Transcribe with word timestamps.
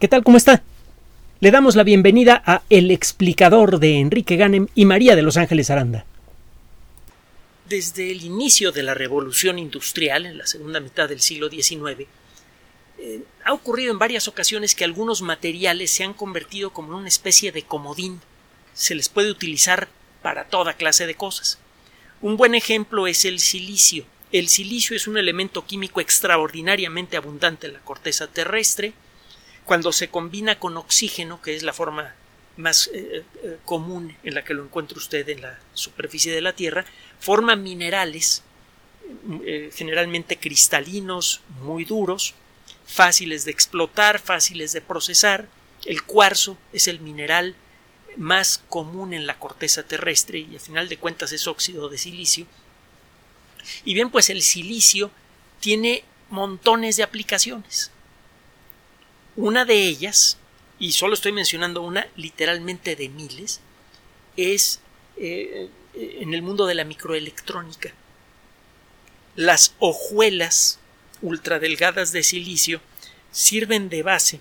¿Qué 0.00 0.08
tal? 0.08 0.24
¿Cómo 0.24 0.36
está? 0.36 0.62
Le 1.38 1.52
damos 1.52 1.76
la 1.76 1.84
bienvenida 1.84 2.42
a 2.44 2.62
El 2.68 2.90
explicador 2.90 3.78
de 3.78 4.00
Enrique 4.00 4.34
Ganem 4.34 4.66
y 4.74 4.86
María 4.86 5.14
de 5.14 5.22
Los 5.22 5.36
Ángeles 5.36 5.70
Aranda. 5.70 6.04
Desde 7.68 8.10
el 8.10 8.22
inicio 8.22 8.72
de 8.72 8.82
la 8.82 8.94
revolución 8.94 9.56
industrial, 9.56 10.26
en 10.26 10.36
la 10.36 10.46
segunda 10.48 10.80
mitad 10.80 11.08
del 11.08 11.20
siglo 11.20 11.48
XIX, 11.48 12.08
eh, 12.98 13.22
ha 13.44 13.52
ocurrido 13.52 13.92
en 13.92 14.00
varias 14.00 14.26
ocasiones 14.26 14.74
que 14.74 14.84
algunos 14.84 15.22
materiales 15.22 15.92
se 15.92 16.02
han 16.02 16.12
convertido 16.12 16.72
como 16.72 16.88
en 16.88 16.98
una 16.98 17.08
especie 17.08 17.52
de 17.52 17.62
comodín. 17.62 18.20
Se 18.74 18.96
les 18.96 19.08
puede 19.08 19.30
utilizar 19.30 19.88
para 20.22 20.44
toda 20.46 20.74
clase 20.74 21.06
de 21.06 21.14
cosas. 21.14 21.58
Un 22.20 22.36
buen 22.36 22.56
ejemplo 22.56 23.06
es 23.06 23.24
el 23.24 23.38
silicio. 23.38 24.04
El 24.32 24.48
silicio 24.48 24.96
es 24.96 25.06
un 25.06 25.18
elemento 25.18 25.64
químico 25.64 26.00
extraordinariamente 26.00 27.16
abundante 27.16 27.68
en 27.68 27.74
la 27.74 27.80
corteza 27.80 28.26
terrestre, 28.26 28.92
cuando 29.64 29.92
se 29.92 30.08
combina 30.08 30.58
con 30.58 30.76
oxígeno, 30.76 31.40
que 31.40 31.54
es 31.54 31.62
la 31.62 31.72
forma 31.72 32.14
más 32.56 32.88
eh, 32.92 33.24
eh, 33.42 33.58
común 33.64 34.16
en 34.22 34.34
la 34.34 34.44
que 34.44 34.54
lo 34.54 34.64
encuentra 34.64 34.98
usted 34.98 35.28
en 35.28 35.42
la 35.42 35.58
superficie 35.72 36.32
de 36.32 36.40
la 36.40 36.52
Tierra, 36.52 36.84
forma 37.18 37.56
minerales 37.56 38.42
eh, 39.44 39.70
generalmente 39.74 40.38
cristalinos, 40.38 41.40
muy 41.60 41.84
duros, 41.84 42.34
fáciles 42.86 43.44
de 43.44 43.50
explotar, 43.50 44.18
fáciles 44.18 44.72
de 44.72 44.80
procesar. 44.80 45.48
El 45.84 46.02
cuarzo 46.04 46.56
es 46.72 46.88
el 46.88 47.00
mineral 47.00 47.54
más 48.16 48.62
común 48.68 49.12
en 49.12 49.26
la 49.26 49.38
corteza 49.38 49.82
terrestre 49.82 50.38
y 50.38 50.56
a 50.56 50.60
final 50.60 50.88
de 50.88 50.96
cuentas 50.96 51.32
es 51.32 51.46
óxido 51.46 51.88
de 51.88 51.98
silicio. 51.98 52.46
Y 53.84 53.94
bien, 53.94 54.10
pues 54.10 54.30
el 54.30 54.42
silicio 54.42 55.10
tiene 55.60 56.04
montones 56.30 56.96
de 56.96 57.02
aplicaciones. 57.02 57.90
Una 59.36 59.64
de 59.64 59.86
ellas, 59.86 60.38
y 60.78 60.92
solo 60.92 61.14
estoy 61.14 61.32
mencionando 61.32 61.82
una 61.82 62.06
literalmente 62.16 62.94
de 62.94 63.08
miles, 63.08 63.60
es 64.36 64.80
eh, 65.16 65.68
en 65.94 66.34
el 66.34 66.42
mundo 66.42 66.66
de 66.66 66.74
la 66.74 66.84
microelectrónica. 66.84 67.92
Las 69.36 69.74
hojuelas 69.78 70.78
ultradelgadas 71.22 72.12
de 72.12 72.22
silicio 72.22 72.80
sirven 73.32 73.88
de 73.88 74.02
base 74.02 74.40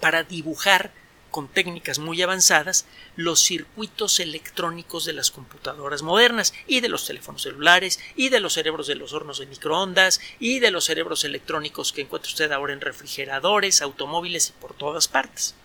para 0.00 0.22
dibujar 0.22 0.92
con 1.34 1.48
técnicas 1.48 1.98
muy 1.98 2.22
avanzadas 2.22 2.86
los 3.16 3.40
circuitos 3.40 4.20
electrónicos 4.20 5.04
de 5.04 5.14
las 5.14 5.32
computadoras 5.32 6.02
modernas 6.02 6.54
y 6.68 6.78
de 6.78 6.88
los 6.88 7.06
teléfonos 7.06 7.42
celulares 7.42 7.98
y 8.14 8.28
de 8.28 8.38
los 8.38 8.52
cerebros 8.52 8.86
de 8.86 8.94
los 8.94 9.12
hornos 9.12 9.40
de 9.40 9.46
microondas 9.46 10.20
y 10.38 10.60
de 10.60 10.70
los 10.70 10.84
cerebros 10.84 11.24
electrónicos 11.24 11.92
que 11.92 12.02
encuentra 12.02 12.30
usted 12.30 12.52
ahora 12.52 12.72
en 12.72 12.80
refrigeradores, 12.80 13.82
automóviles 13.82 14.50
y 14.50 14.52
por 14.52 14.74
todas 14.74 15.08
partes. 15.08 15.56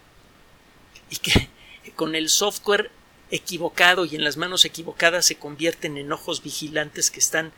Y 1.11 1.17
que 1.17 1.49
con 1.95 2.15
el 2.15 2.29
software 2.29 2.89
equivocado 3.29 4.05
y 4.05 4.15
en 4.15 4.23
las 4.23 4.37
manos 4.37 4.65
equivocadas 4.65 5.27
se 5.27 5.35
convierten 5.35 5.97
en 5.97 6.11
ojos 6.11 6.41
vigilantes 6.41 7.11
que 7.11 7.19
están 7.19 7.51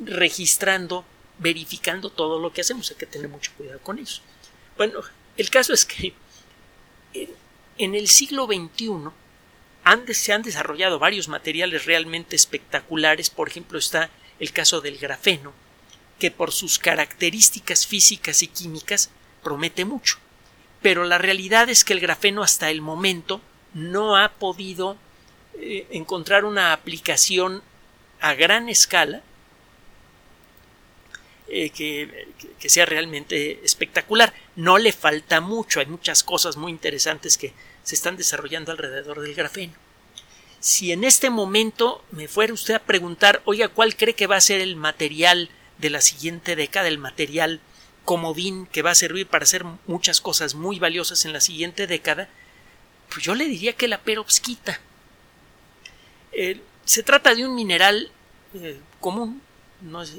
registrando, 0.00 1.04
verificando 1.40 2.08
todo 2.08 2.38
lo 2.40 2.54
que 2.54 2.62
hacemos. 2.62 2.90
Hay 2.90 2.96
que 2.96 3.04
tener 3.04 3.28
mucho 3.28 3.52
cuidado 3.54 3.80
con 3.80 3.98
eso. 3.98 4.22
Bueno, 4.78 5.02
el 5.36 5.50
caso 5.50 5.74
es 5.74 5.84
que 5.84 6.14
en 7.78 7.94
el 7.94 8.08
siglo 8.08 8.46
XXI 8.46 9.10
se 10.14 10.32
han 10.32 10.42
desarrollado 10.42 10.98
varios 10.98 11.28
materiales 11.28 11.84
realmente 11.84 12.36
espectaculares. 12.36 13.30
Por 13.30 13.48
ejemplo, 13.48 13.78
está 13.78 14.10
el 14.38 14.52
caso 14.52 14.80
del 14.80 14.98
grafeno, 14.98 15.52
que 16.18 16.30
por 16.30 16.52
sus 16.52 16.78
características 16.78 17.86
físicas 17.86 18.42
y 18.42 18.48
químicas 18.48 19.10
promete 19.42 19.84
mucho. 19.84 20.18
Pero 20.82 21.04
la 21.04 21.18
realidad 21.18 21.68
es 21.68 21.84
que 21.84 21.92
el 21.92 22.00
grafeno 22.00 22.42
hasta 22.42 22.70
el 22.70 22.80
momento 22.80 23.40
no 23.72 24.16
ha 24.16 24.32
podido 24.32 24.96
eh, 25.58 25.86
encontrar 25.90 26.44
una 26.44 26.72
aplicación 26.72 27.62
a 28.20 28.34
gran 28.34 28.68
escala 28.68 29.22
eh, 31.46 31.70
que, 31.70 32.68
sea 32.68 32.86
realmente 32.86 33.60
espectacular. 33.64 34.32
No 34.56 34.78
le 34.78 34.92
falta 34.92 35.40
mucho, 35.40 35.80
hay 35.80 35.86
muchas 35.86 36.24
cosas 36.24 36.56
muy 36.56 36.72
interesantes 36.72 37.36
que 37.36 37.52
se 37.82 37.94
están 37.94 38.16
desarrollando 38.16 38.72
alrededor 38.72 39.20
del 39.20 39.34
grafeno. 39.34 39.74
Si 40.60 40.92
en 40.92 41.04
este 41.04 41.28
momento 41.28 42.02
me 42.10 42.26
fuera 42.26 42.54
usted 42.54 42.74
a 42.74 42.78
preguntar, 42.78 43.42
oiga, 43.44 43.68
¿cuál 43.68 43.96
cree 43.96 44.14
que 44.14 44.26
va 44.26 44.36
a 44.36 44.40
ser 44.40 44.62
el 44.62 44.76
material 44.76 45.50
de 45.76 45.90
la 45.90 46.00
siguiente 46.00 46.56
década, 46.56 46.88
el 46.88 46.98
material 46.98 47.60
comodín 48.06 48.66
que 48.66 48.80
va 48.80 48.92
a 48.92 48.94
servir 48.94 49.26
para 49.26 49.42
hacer 49.42 49.64
muchas 49.86 50.22
cosas 50.22 50.54
muy 50.54 50.78
valiosas 50.78 51.26
en 51.26 51.34
la 51.34 51.42
siguiente 51.42 51.86
década? 51.86 52.30
Pues 53.10 53.22
yo 53.22 53.34
le 53.34 53.44
diría 53.44 53.74
que 53.74 53.88
la 53.88 54.00
perovskita. 54.00 54.80
Eh, 56.32 56.60
se 56.86 57.02
trata 57.02 57.34
de 57.34 57.46
un 57.46 57.54
mineral 57.54 58.10
eh, 58.54 58.80
común, 59.00 59.42
no 59.82 60.02
es, 60.02 60.14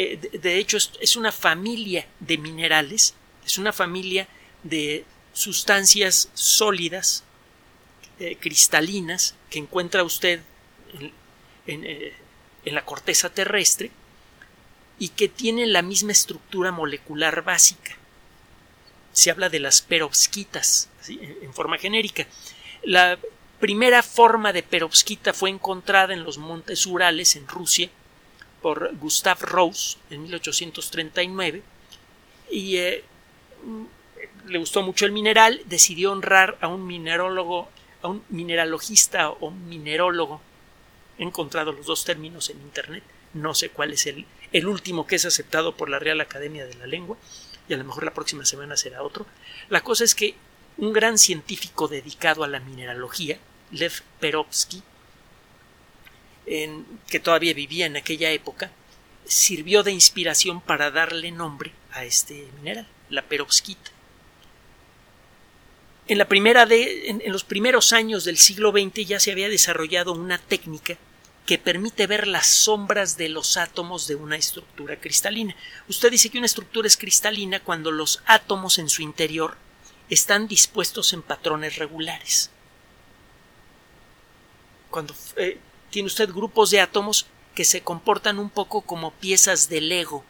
eh, 0.00 0.16
de, 0.16 0.58
hecho 0.58 0.76
es, 0.76 1.16
una 1.16 1.32
familia 1.32 2.06
de 2.20 2.38
minerales, 2.38 3.14
es 3.44 3.58
una 3.58 3.72
familia 3.72 4.28
de 4.62 5.04
sustancias 5.32 6.30
sólidas, 6.34 7.24
eh, 8.20 8.36
cristalinas, 8.38 9.34
que 9.50 9.58
encuentra 9.58 10.04
usted 10.04 10.40
eh, 11.66 12.14
en, 12.64 12.74
la 12.76 12.84
corteza 12.84 13.30
terrestre 13.30 13.90
y 15.00 15.08
que 15.08 15.26
tienen 15.26 15.72
la 15.72 15.82
misma 15.82 16.12
estructura 16.12 16.70
molecular 16.70 17.42
básica. 17.42 17.96
Se 19.12 19.32
habla 19.32 19.48
de 19.48 19.58
las 19.58 19.82
perovskitas 19.82 20.90
en 21.08 21.52
forma 21.52 21.76
genérica. 21.76 22.24
La 22.84 23.18
primera 23.58 24.04
forma 24.04 24.52
de 24.52 24.62
perovskita 24.62 25.32
fue 25.32 25.50
encontrada 25.50 26.14
en 26.14 26.22
los 26.22 26.38
montes 26.38 26.86
Urales 26.86 27.34
en 27.34 27.48
Rusia 27.48 27.90
por 28.62 28.94
Gustav 28.96 29.40
Rose 29.42 29.98
en 30.10 30.22
1839 30.22 31.62
y 32.50 32.76
eh, 32.76 33.04
le 34.46 34.58
gustó 34.58 34.82
mucho 34.82 35.06
el 35.06 35.12
mineral, 35.12 35.60
decidió 35.66 36.12
honrar 36.12 36.56
a 36.60 36.68
un 36.68 36.86
minerólogo, 36.86 37.68
a 38.02 38.08
un 38.08 38.24
mineralogista 38.30 39.30
o 39.30 39.50
minerólogo. 39.50 40.40
He 41.18 41.22
encontrado 41.22 41.72
los 41.72 41.86
dos 41.86 42.04
términos 42.04 42.48
en 42.50 42.60
internet, 42.60 43.02
no 43.34 43.54
sé 43.54 43.70
cuál 43.70 43.92
es 43.92 44.06
el, 44.06 44.26
el 44.52 44.66
último 44.66 45.06
que 45.06 45.16
es 45.16 45.24
aceptado 45.24 45.76
por 45.76 45.90
la 45.90 45.98
Real 45.98 46.20
Academia 46.20 46.66
de 46.66 46.74
la 46.74 46.86
Lengua 46.86 47.16
y 47.68 47.74
a 47.74 47.76
lo 47.76 47.84
mejor 47.84 48.04
la 48.04 48.14
próxima 48.14 48.44
semana 48.44 48.76
será 48.76 49.02
otro. 49.02 49.26
La 49.68 49.82
cosa 49.82 50.04
es 50.04 50.14
que 50.14 50.34
un 50.78 50.92
gran 50.92 51.18
científico 51.18 51.88
dedicado 51.88 52.44
a 52.44 52.48
la 52.48 52.60
mineralogía, 52.60 53.38
Lev 53.70 53.92
Perovsky, 54.20 54.82
que 57.08 57.20
todavía 57.20 57.54
vivía 57.54 57.86
en 57.86 57.96
aquella 57.96 58.30
época, 58.30 58.70
sirvió 59.24 59.82
de 59.82 59.92
inspiración 59.92 60.60
para 60.60 60.90
darle 60.90 61.30
nombre 61.30 61.72
a 61.92 62.04
este 62.04 62.48
mineral, 62.58 62.88
la 63.10 63.22
perovskita. 63.22 63.90
En, 66.06 66.16
la 66.16 66.26
primera 66.26 66.64
de, 66.64 67.08
en, 67.08 67.32
los 67.32 67.44
primeros 67.44 67.92
años 67.92 68.24
del 68.24 68.38
siglo 68.38 68.72
XX 68.72 69.06
ya 69.06 69.20
se 69.20 69.30
había 69.30 69.50
desarrollado 69.50 70.12
una 70.12 70.38
técnica 70.38 70.96
que 71.44 71.58
permite 71.58 72.06
ver 72.06 72.26
las 72.26 72.46
sombras 72.46 73.16
de 73.18 73.28
los 73.28 73.56
átomos 73.58 74.06
de 74.06 74.14
una 74.14 74.36
estructura 74.36 74.98
cristalina. 74.98 75.54
Usted 75.88 76.10
dice 76.10 76.30
que 76.30 76.38
una 76.38 76.46
estructura 76.46 76.86
es 76.86 76.96
cristalina 76.96 77.60
cuando 77.60 77.90
los 77.90 78.22
átomos 78.26 78.78
en 78.78 78.88
su 78.88 79.02
interior 79.02 79.56
están 80.08 80.48
dispuestos 80.48 81.12
en 81.12 81.22
patrones 81.22 81.76
regulares. 81.76 82.50
Cuando 84.90 85.14
eh, 85.36 85.58
tiene 85.90 86.06
usted 86.06 86.30
grupos 86.30 86.70
de 86.70 86.80
átomos 86.80 87.26
que 87.54 87.64
se 87.64 87.82
comportan 87.82 88.38
un 88.38 88.50
poco 88.50 88.82
como 88.82 89.12
piezas 89.12 89.68
de 89.68 89.80
Lego. 89.80 90.24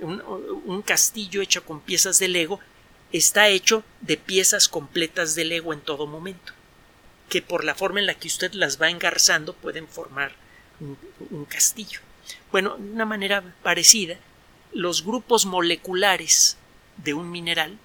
Un, 0.00 0.82
castillo 0.82 1.40
hecho 1.40 1.64
con 1.64 1.80
piezas 1.80 2.18
de 2.18 2.26
Lego 2.26 2.58
está 3.12 3.48
hecho 3.48 3.84
de 4.00 4.16
piezas 4.16 4.68
completas 4.68 5.36
de 5.36 5.44
Lego 5.44 5.72
en 5.72 5.80
todo 5.80 6.08
momento, 6.08 6.52
que 7.28 7.40
por 7.40 7.62
la 7.62 7.76
forma 7.76 8.00
en 8.00 8.06
la 8.06 8.14
que 8.14 8.26
usted 8.26 8.52
las 8.54 8.82
va 8.82 8.90
engarzando 8.90 9.52
pueden 9.52 9.86
formar 9.86 10.32
un, 10.80 10.98
un 11.30 11.44
castillo. 11.44 12.00
Bueno, 12.50 12.76
de 12.76 12.90
una 12.90 13.04
manera 13.04 13.54
parecida, 13.62 14.16
los 14.72 15.04
grupos 15.04 15.46
moleculares 15.46 16.56
de 16.96 17.14
un 17.14 17.30
mineral 17.30 17.78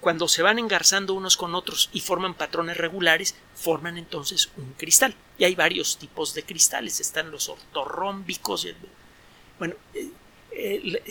cuando 0.00 0.28
se 0.28 0.42
van 0.42 0.58
engarzando 0.58 1.14
unos 1.14 1.36
con 1.36 1.54
otros 1.54 1.90
y 1.92 2.00
forman 2.00 2.34
patrones 2.34 2.76
regulares, 2.76 3.34
forman 3.54 3.98
entonces 3.98 4.50
un 4.56 4.72
cristal. 4.74 5.14
Y 5.38 5.44
hay 5.44 5.54
varios 5.54 5.98
tipos 5.98 6.34
de 6.34 6.44
cristales. 6.44 7.00
Están 7.00 7.30
los 7.30 7.48
ortorrómbicos. 7.48 8.66
Bueno, 9.58 9.74
eh, 9.94 10.10
eh, 10.52 11.02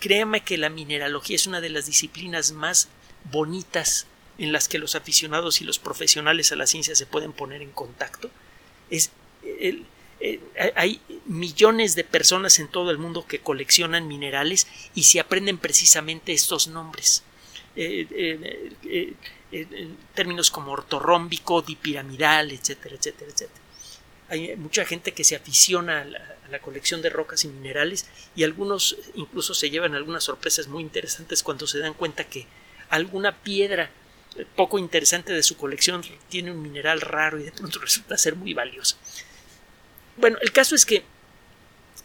créame 0.00 0.42
que 0.44 0.56
la 0.56 0.70
mineralogía 0.70 1.36
es 1.36 1.46
una 1.46 1.60
de 1.60 1.68
las 1.68 1.86
disciplinas 1.86 2.52
más 2.52 2.88
bonitas 3.30 4.06
en 4.38 4.52
las 4.52 4.68
que 4.68 4.78
los 4.78 4.94
aficionados 4.94 5.60
y 5.60 5.64
los 5.64 5.78
profesionales 5.78 6.52
a 6.52 6.56
la 6.56 6.66
ciencia 6.66 6.94
se 6.94 7.06
pueden 7.06 7.32
poner 7.32 7.60
en 7.60 7.72
contacto. 7.72 8.30
Es, 8.88 9.10
eh, 9.42 9.82
hay 10.74 11.00
millones 11.26 11.94
de 11.94 12.04
personas 12.04 12.58
en 12.58 12.68
todo 12.68 12.90
el 12.90 12.98
mundo 12.98 13.26
que 13.26 13.40
coleccionan 13.40 14.08
minerales 14.08 14.66
y 14.94 15.02
se 15.02 15.20
aprenden 15.20 15.58
precisamente 15.58 16.32
estos 16.32 16.68
nombres. 16.68 17.24
Eh, 17.80 19.14
términos 20.12 20.50
como 20.50 20.72
ortorrómbico, 20.72 21.62
dipiramidal, 21.62 22.50
etcétera, 22.50 22.96
etcétera, 22.96 23.30
etcétera. 23.30 23.60
Hay 24.30 24.56
mucha 24.56 24.84
gente 24.84 25.12
que 25.12 25.22
se 25.22 25.36
aficiona 25.36 26.00
a 26.00 26.04
la, 26.04 26.58
colección 26.60 27.02
de 27.02 27.10
rocas 27.10 27.44
y 27.44 27.48
minerales 27.48 28.06
y 28.34 28.42
algunos 28.42 28.96
incluso 29.14 29.54
se 29.54 29.70
llevan 29.70 29.94
algunas 29.94 30.24
sorpresas 30.24 30.66
muy 30.66 30.82
interesantes 30.82 31.42
cuando 31.42 31.66
se 31.66 31.78
dan 31.78 31.94
cuenta 31.94 32.24
que 32.24 32.46
alguna 32.88 33.36
piedra 33.42 33.90
poco 34.56 34.78
interesante 34.78 35.32
de 35.32 35.42
su 35.42 35.56
colección 35.56 36.02
tiene 36.28 36.50
un 36.50 36.60
mineral 36.60 37.00
raro 37.00 37.38
y 37.38 37.44
de 37.44 37.52
pronto 37.52 37.78
resulta 37.82 38.18
ser 38.18 38.34
muy 38.34 38.54
valioso. 38.54 38.96
Bueno, 40.16 40.38
el 40.40 40.50
caso 40.50 40.74
es 40.74 40.84
que 40.84 41.04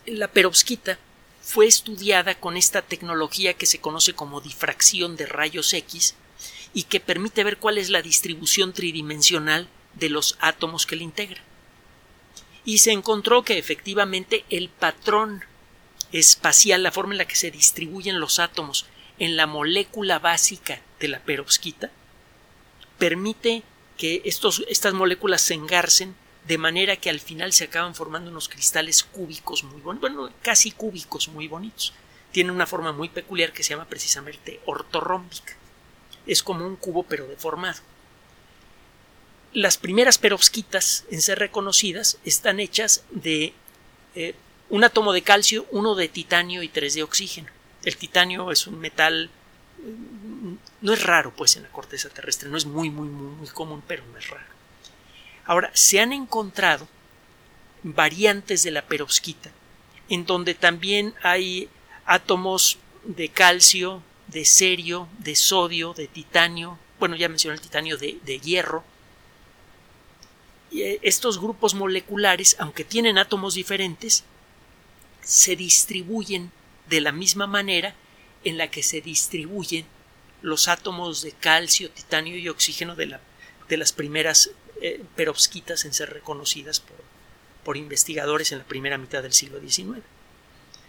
la 0.05 0.27
perovskita 0.27 0.99
fue 1.43 1.67
estudiada 1.67 2.35
con 2.35 2.55
esta 2.55 2.81
tecnología 2.81 3.53
que 3.53 3.65
se 3.65 3.79
conoce 3.79 4.13
como 4.13 4.39
difracción 4.39 5.17
de 5.17 5.25
rayos 5.25 5.73
X 5.73 6.15
y 6.73 6.83
que 6.83 7.01
permite 7.01 7.43
ver 7.43 7.57
cuál 7.57 7.77
es 7.77 7.89
la 7.89 8.01
distribución 8.01 8.71
tridimensional 8.71 9.67
de 9.93 10.09
los 10.09 10.37
átomos 10.39 10.85
que 10.85 10.95
la 10.95 11.03
integran. 11.03 11.43
Y 12.63 12.77
se 12.77 12.93
encontró 12.93 13.43
que 13.43 13.57
efectivamente 13.57 14.45
el 14.49 14.69
patrón 14.69 15.43
espacial, 16.13 16.81
la 16.81 16.93
forma 16.93 17.13
en 17.13 17.17
la 17.17 17.27
que 17.27 17.35
se 17.35 17.51
distribuyen 17.51 18.21
los 18.21 18.39
átomos 18.39 18.85
en 19.19 19.35
la 19.35 19.45
molécula 19.45 20.19
básica 20.19 20.81
de 21.01 21.09
la 21.09 21.19
perovskita, 21.19 21.91
permite 22.97 23.63
que 23.97 24.21
estos, 24.23 24.63
estas 24.69 24.93
moléculas 24.93 25.41
se 25.41 25.55
engarcen 25.55 26.15
de 26.47 26.57
manera 26.57 26.97
que 26.97 27.09
al 27.09 27.19
final 27.19 27.53
se 27.53 27.65
acaban 27.65 27.95
formando 27.95 28.29
unos 28.29 28.49
cristales 28.49 29.03
cúbicos 29.03 29.63
muy 29.63 29.81
bonitos, 29.81 30.13
bueno, 30.13 30.33
casi 30.41 30.71
cúbicos 30.71 31.29
muy 31.29 31.47
bonitos. 31.47 31.93
Tiene 32.31 32.51
una 32.51 32.65
forma 32.65 32.91
muy 32.91 33.09
peculiar 33.09 33.53
que 33.53 33.63
se 33.63 33.71
llama 33.71 33.85
precisamente 33.85 34.59
ortorrómbica. 34.65 35.53
Es 36.25 36.43
como 36.43 36.65
un 36.65 36.75
cubo 36.75 37.03
pero 37.03 37.27
deformado. 37.27 37.79
Las 39.53 39.77
primeras 39.77 40.17
perovskitas 40.17 41.05
en 41.11 41.21
ser 41.21 41.39
reconocidas 41.39 42.17
están 42.25 42.59
hechas 42.59 43.03
de 43.11 43.53
eh, 44.15 44.35
un 44.69 44.83
átomo 44.83 45.13
de 45.13 45.21
calcio, 45.21 45.67
uno 45.71 45.95
de 45.95 46.07
titanio 46.09 46.63
y 46.63 46.69
tres 46.69 46.95
de 46.95 47.03
oxígeno. 47.03 47.49
El 47.85 47.97
titanio 47.97 48.51
es 48.51 48.65
un 48.65 48.79
metal 48.79 49.29
no 50.81 50.93
es 50.93 51.03
raro 51.03 51.33
pues 51.35 51.55
en 51.57 51.63
la 51.63 51.69
corteza 51.69 52.09
terrestre, 52.09 52.49
no 52.49 52.57
es 52.57 52.65
muy 52.65 52.89
muy 52.89 53.07
muy, 53.07 53.35
muy 53.35 53.47
común, 53.49 53.83
pero 53.87 54.03
no 54.11 54.17
es 54.17 54.29
raro. 54.29 54.45
Ahora, 55.45 55.71
se 55.73 55.99
han 55.99 56.13
encontrado 56.13 56.87
variantes 57.83 58.63
de 58.63 58.71
la 58.71 58.81
perovskita 58.83 59.51
en 60.09 60.25
donde 60.25 60.53
también 60.53 61.13
hay 61.23 61.69
átomos 62.05 62.77
de 63.03 63.29
calcio, 63.29 64.03
de 64.27 64.45
serio, 64.45 65.07
de 65.19 65.35
sodio, 65.35 65.93
de 65.93 66.07
titanio, 66.07 66.77
bueno, 66.99 67.15
ya 67.15 67.29
mencioné 67.29 67.55
el 67.55 67.61
titanio 67.61 67.97
de, 67.97 68.19
de 68.23 68.39
hierro. 68.39 68.83
Y 70.71 70.83
eh, 70.83 70.99
estos 71.01 71.39
grupos 71.39 71.73
moleculares, 71.73 72.55
aunque 72.59 72.83
tienen 72.83 73.17
átomos 73.17 73.55
diferentes, 73.55 74.23
se 75.21 75.55
distribuyen 75.55 76.51
de 76.89 77.01
la 77.01 77.11
misma 77.11 77.47
manera 77.47 77.95
en 78.43 78.57
la 78.57 78.69
que 78.69 78.83
se 78.83 79.01
distribuyen 79.01 79.85
los 80.41 80.67
átomos 80.67 81.21
de 81.21 81.31
calcio, 81.31 81.89
titanio 81.89 82.37
y 82.37 82.49
oxígeno 82.49 82.95
de, 82.95 83.05
la, 83.05 83.21
de 83.69 83.77
las 83.77 83.93
primeras 83.93 84.51
eh, 84.81 85.03
perovskitas 85.15 85.85
en 85.85 85.93
ser 85.93 86.11
reconocidas 86.11 86.79
por, 86.79 86.97
por, 87.63 87.77
investigadores 87.77 88.51
en 88.51 88.59
la 88.59 88.63
primera 88.65 88.97
mitad 88.97 89.23
del 89.23 89.33
siglo 89.33 89.59
XIX. 89.59 90.03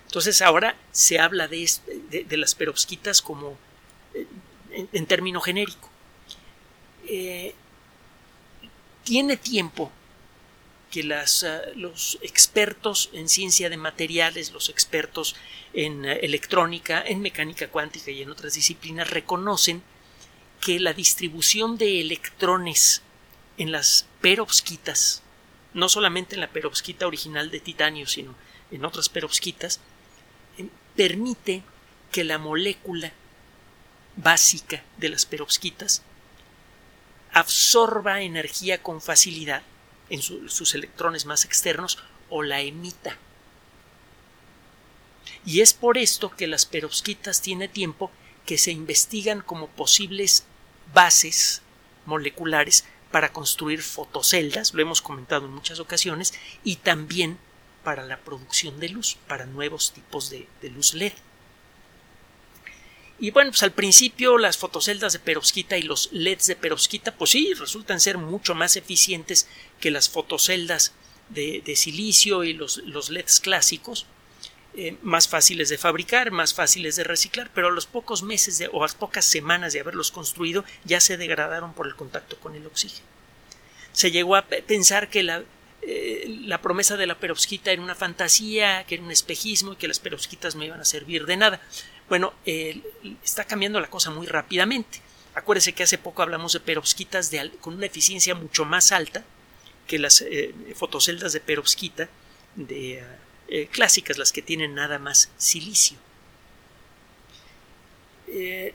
Entonces 0.07 0.43
ahora 0.43 0.77
se 0.93 1.19
habla 1.19 1.49
de, 1.49 1.69
de, 2.11 2.37
las 2.37 2.55
perovskitas 2.55 3.21
como 3.21 3.59
eh, 4.15 4.27
en, 4.93 5.07
término 5.07 5.41
genérico. 5.41 5.91
Eh, 7.07 7.55
tiene 9.03 9.37
tiempo 9.37 9.93
que 10.91 11.03
las, 11.03 11.43
ah, 11.43 11.61
los 11.75 12.19
expertos 12.23 13.11
en 13.13 13.29
ciencia 13.29 13.69
de 13.69 13.77
materiales, 13.77 14.53
los 14.53 14.69
expertos 14.69 15.35
en 15.73 16.05
eh, 16.05 16.21
electrónica, 16.23 17.03
en 17.05 17.21
mecánica 17.21 17.69
cuántica 17.69 18.13
y 18.13 18.23
en 18.23 18.31
otras 18.31 18.55
disciplinas 18.55 19.11
reconocen 19.11 19.83
que 20.61 20.79
la 20.79 20.93
distribución 20.93 21.77
de 21.77 22.01
electrones 22.01 23.03
en 23.59 23.73
las 23.73 24.07
perovskitas, 24.21 25.23
no 25.73 25.89
solamente 25.89 26.35
en 26.35 26.41
la 26.41 26.51
perovskita 26.51 27.07
original 27.07 27.51
de 27.51 27.61
titanio, 27.61 28.07
sino 28.07 28.35
en 28.71 28.85
otras 28.85 29.09
perovskitas, 29.09 29.81
eh, 30.59 30.69
permite 30.97 31.63
que 32.11 32.25
la 32.25 32.39
molécula 32.39 33.13
básica 34.17 34.83
de 34.99 35.09
las 35.09 35.27
perovskitas 35.27 36.03
absorba 37.33 38.21
energía 38.23 38.83
con 38.83 39.01
facilidad 39.01 39.63
en 40.09 40.23
sus 40.23 40.75
electrones 40.75 41.27
más 41.27 41.45
externos 41.45 41.99
o 42.31 42.43
la 42.43 42.61
emita. 42.61 43.19
Y 45.45 45.61
es 45.61 45.75
por 45.75 45.99
esto 45.99 46.31
que 46.31 46.47
las 46.47 46.67
perovskitas 46.67 47.43
tiene 47.43 47.69
tiempo 47.69 48.11
que 48.47 48.59
se 48.59 48.71
investigan 48.71 49.41
como 49.41 49.69
posibles 49.69 50.45
bases 50.93 51.63
moleculares 52.07 52.85
para 53.15 53.33
construir 53.33 53.81
fotoceldas, 53.81 54.75
lo 54.75 54.83
hemos 54.83 55.01
comentado 55.01 55.47
en 55.47 55.53
muchas 55.53 55.79
ocasiones, 55.79 56.35
y 56.65 56.75
también 56.75 57.39
para 57.85 58.05
la 58.05 58.19
producción 58.19 58.81
de 58.81 58.89
luz, 58.89 59.19
para 59.29 59.47
nuevos 59.47 59.93
tipos 59.93 60.31
de, 60.31 60.49
luz 60.63 60.95
LED. 60.95 61.13
Y 63.21 63.31
bueno, 63.31 63.53
pues 63.53 63.63
al 63.63 63.71
principio 63.71 64.37
las 64.37 64.59
fotoceldas 64.59 65.13
de 65.13 65.21
perovskita 65.21 65.79
y 65.79 65.83
los 65.83 66.09
LEDs 66.11 66.49
de 66.49 66.57
perovskita, 66.57 67.15
pues 67.15 67.31
sí, 67.31 67.55
resultan 67.55 68.01
ser 68.01 68.19
mucho 68.19 68.57
más 68.57 68.75
eficientes 68.75 69.47
que 69.79 69.93
las 69.93 70.09
fotoceldas 70.09 70.93
de, 71.29 71.63
silicio 71.77 72.43
y 72.43 72.53
los, 72.53 72.83
LEDs 73.11 73.39
clásicos, 73.39 74.07
eh, 74.77 74.97
más 75.03 75.29
fáciles 75.29 75.69
de 75.69 75.79
fabricar, 75.79 76.31
más 76.31 76.55
fáciles 76.55 76.97
de 76.97 77.05
reciclar, 77.05 77.51
pero 77.55 77.69
a 77.69 77.71
los 77.71 77.87
pocos 77.87 78.23
meses 78.23 78.59
de, 78.59 78.69
o 78.69 78.81
a 78.81 78.87
las 78.87 78.95
pocas 78.95 79.25
semanas 79.25 79.73
de 79.73 79.81
haberlos 79.81 80.11
construido 80.11 80.65
ya 80.85 81.01
se 81.01 81.17
degradaron 81.17 81.75
por 81.75 81.87
el 81.87 81.95
contacto 81.95 82.39
con 82.39 82.55
el 82.55 82.67
oxígeno. 82.67 83.07
Se 83.93 84.11
llegó 84.11 84.37
a 84.37 84.43
pensar 84.43 85.09
que 85.09 85.23
la, 85.23 85.45
eh, 85.83 86.25
la 86.43 86.61
promesa 86.61 86.97
de 86.97 87.07
la 87.07 87.19
perovskita 87.19 87.71
era 87.71 87.83
una 87.83 87.95
fantasía, 87.95 88.85
que 88.85 88.97
era 88.97 89.05
un 89.05 89.13
espejismo 89.13 89.75
y 89.75 89.77
que 89.77 89.89
las 89.89 90.01
perovskitas 90.01 90.57
no 90.57 90.65
iban 90.65 90.81
a 90.81 90.85
servir 90.85 91.27
de 91.27 91.37
nada. 91.37 91.61
Bueno, 92.09 92.35
está 92.45 93.45
cambiando 93.45 93.81
la 93.81 93.89
cosa 93.89 94.11
muy 94.11 94.27
rápidamente. 94.27 95.01
Acuérdese 95.35 95.73
que 95.73 95.83
hace 95.83 95.99
poco 95.99 96.23
hablamos 96.23 96.53
de 96.53 96.61
perovskitas 96.61 97.31
con 97.61 97.75
una 97.75 97.87
eficiencia 97.87 98.35
mucho 98.35 98.65
más 98.65 98.93
alta 98.93 99.25
que 99.87 99.99
las 99.99 100.21
eh, 100.23 100.55
fotoceldas 100.75 101.33
de 101.33 101.41
perovskita 101.41 102.09
de, 102.57 103.03
eh, 103.49 103.69
clásicas, 103.71 104.19
las 104.19 104.33
que 104.33 104.43
tienen 104.43 104.75
nada 104.75 104.99
más 104.99 105.31
silicio. 105.37 105.99
Eh, 108.29 108.75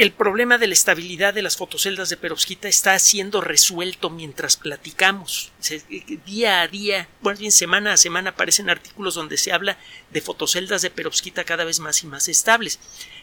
el 0.00 0.12
problema 0.12 0.56
de 0.56 0.66
la 0.66 0.72
estabilidad 0.72 1.34
de 1.34 1.42
las 1.42 1.58
fotoceldas 1.58 2.08
de 2.08 2.16
perovskita 2.16 2.68
está 2.68 2.98
siendo 2.98 3.42
resuelto 3.42 4.08
mientras 4.08 4.56
platicamos. 4.56 5.52
día 6.24 6.62
a 6.62 6.68
día, 6.68 7.06
bueno, 7.20 7.38
bien 7.38 7.52
semana 7.52 7.92
a 7.92 7.96
semana 7.98 8.30
aparecen 8.30 8.70
artículos 8.70 9.14
donde 9.14 9.36
se 9.36 9.52
habla 9.52 9.76
de 10.10 10.22
fotoceldas 10.22 10.80
de 10.80 10.88
perovskita 10.88 11.44
cada 11.44 11.64
vez 11.64 11.80
más 11.80 12.02
y 12.02 12.06
más 12.06 12.28
estables. 12.28 12.78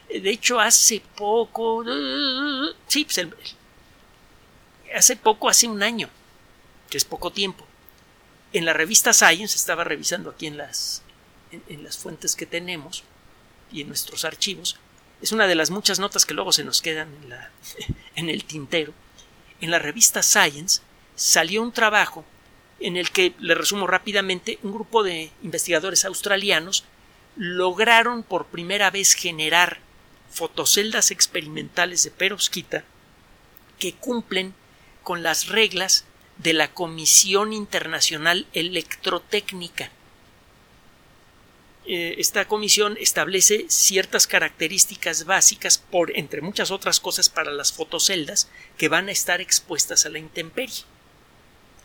De 0.07 0.29
hecho, 0.29 0.59
hace 0.59 1.01
poco, 1.15 1.83
pues 1.83 3.27
hace 4.95 5.15
poco, 5.15 5.49
hace 5.49 5.67
un 5.67 5.81
año, 5.81 6.09
que 6.91 6.97
es 6.97 7.05
poco 7.05 7.31
tiempo, 7.31 7.65
en 8.53 8.65
la 8.65 8.73
revista 8.73 9.13
Science, 9.13 9.55
estaba 9.55 9.83
revisando 9.83 10.29
aquí 10.29 10.47
en 10.47 10.57
las, 10.57 11.01
en 11.51 11.83
las 11.83 11.97
fuentes 11.97 12.35
que 12.35 12.45
tenemos 12.45 13.03
y 13.71 13.81
en 13.81 13.87
nuestros 13.87 14.25
archivos, 14.25 14.79
es 15.21 15.31
una 15.31 15.47
de 15.47 15.55
las 15.55 15.69
muchas 15.69 15.99
notas 15.99 16.25
que 16.25 16.33
luego 16.33 16.51
se 16.51 16.63
nos 16.63 16.81
quedan 16.81 17.13
en, 17.23 17.29
la, 17.29 17.51
en 18.15 18.29
el 18.29 18.43
tintero. 18.45 18.93
En 19.61 19.71
la 19.71 19.79
revista 19.79 20.21
Science 20.21 20.81
salió 21.15 21.61
un 21.63 21.71
trabajo 21.71 22.23
en 22.79 22.95
el 22.95 23.09
que, 23.11 23.33
le 23.39 23.55
resumo 23.55 23.87
rápidamente, 23.87 24.59
un 24.61 24.71
grupo 24.71 25.03
de 25.03 25.31
investigadores 25.41 26.05
australianos 26.05 26.85
lograron 27.35 28.21
por 28.23 28.47
primera 28.47 28.91
vez 28.91 29.13
generar 29.13 29.79
fotoceldas 30.29 31.09
experimentales 31.09 32.03
de 32.03 32.11
perovskita 32.11 32.83
que 33.79 33.93
cumplen 33.93 34.53
con 35.03 35.23
las 35.23 35.47
reglas 35.47 36.05
de 36.37 36.53
la 36.53 36.73
Comisión 36.73 37.53
Internacional 37.53 38.45
Electrotécnica. 38.53 39.91
Eh, 41.89 42.15
esta 42.17 42.45
comisión 42.45 42.97
establece 42.99 43.65
ciertas 43.69 44.27
características 44.27 45.23
básicas 45.23 45.77
por 45.77 46.15
entre 46.17 46.41
muchas 46.41 46.69
otras 46.69 46.99
cosas 46.99 47.29
para 47.29 47.51
las 47.51 47.71
fotoceldas 47.71 48.49
que 48.77 48.89
van 48.89 49.07
a 49.07 49.13
estar 49.13 49.39
expuestas 49.39 50.05
a 50.05 50.09
la 50.09 50.19
intemperie. 50.19 50.83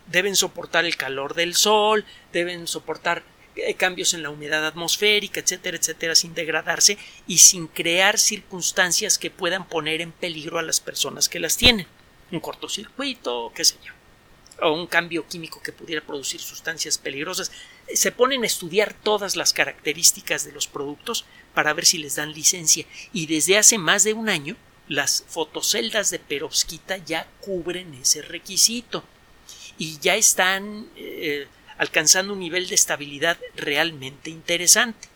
deben 0.08 0.34
soportar 0.34 0.84
el 0.84 0.96
calor 0.96 1.34
del 1.34 1.54
sol, 1.54 2.04
deben 2.32 2.66
soportar 2.66 3.22
eh, 3.54 3.74
cambios 3.74 4.14
en 4.14 4.24
la 4.24 4.30
humedad 4.30 4.66
atmosférica, 4.66 5.38
etcétera, 5.38 5.76
etcétera, 5.76 6.16
sin 6.16 6.34
degradarse 6.34 6.98
y 7.28 7.38
sin 7.38 7.68
crear 7.68 8.18
circunstancias 8.18 9.16
que 9.16 9.30
puedan 9.30 9.68
poner 9.68 10.00
en 10.00 10.10
peligro 10.10 10.58
a 10.58 10.62
las 10.62 10.80
personas 10.80 11.28
que 11.28 11.38
las 11.38 11.56
tienen. 11.56 11.86
Un 12.32 12.40
cortocircuito, 12.40 13.52
qué 13.54 13.64
sé 13.64 13.76
yo, 13.84 13.92
o 14.62 14.72
un 14.72 14.86
cambio 14.86 15.26
químico 15.26 15.60
que 15.62 15.72
pudiera 15.72 16.04
producir 16.04 16.40
sustancias 16.40 16.98
peligrosas. 16.98 17.50
Se 17.92 18.12
ponen 18.12 18.42
a 18.42 18.46
estudiar 18.46 18.94
todas 18.94 19.36
las 19.36 19.52
características 19.52 20.44
de 20.44 20.52
los 20.52 20.66
productos 20.66 21.24
para 21.54 21.72
ver 21.72 21.84
si 21.84 21.98
les 21.98 22.16
dan 22.16 22.32
licencia 22.32 22.86
y 23.12 23.26
desde 23.26 23.58
hace 23.58 23.78
más 23.78 24.04
de 24.04 24.14
un 24.14 24.28
año 24.28 24.56
las 24.88 25.24
fotoceldas 25.28 26.10
de 26.10 26.18
perovskita 26.18 26.96
ya 26.98 27.26
cubren 27.40 27.94
ese 27.94 28.22
requisito 28.22 29.04
y 29.78 29.98
ya 30.00 30.16
están 30.16 30.88
eh, 30.96 31.46
alcanzando 31.78 32.32
un 32.32 32.40
nivel 32.40 32.68
de 32.68 32.74
estabilidad 32.74 33.38
realmente 33.56 34.30
interesante. 34.30 35.08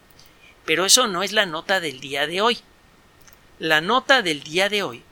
Pero 0.64 0.84
eso 0.84 1.06
no 1.06 1.22
es 1.22 1.32
la 1.32 1.46
nota 1.46 1.80
del 1.80 2.00
día 2.00 2.26
de 2.26 2.40
hoy. 2.40 2.58
La 3.58 3.80
nota 3.80 4.22
del 4.22 4.42
día 4.42 4.68
de 4.68 4.82
hoy 4.82 5.02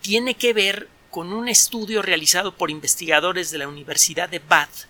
tiene 0.00 0.34
que 0.34 0.52
ver 0.52 0.88
con 1.14 1.32
un 1.32 1.48
estudio 1.48 2.02
realizado 2.02 2.56
por 2.56 2.72
investigadores 2.72 3.52
de 3.52 3.58
la 3.58 3.68
Universidad 3.68 4.28
de 4.28 4.40
Bath 4.40 4.88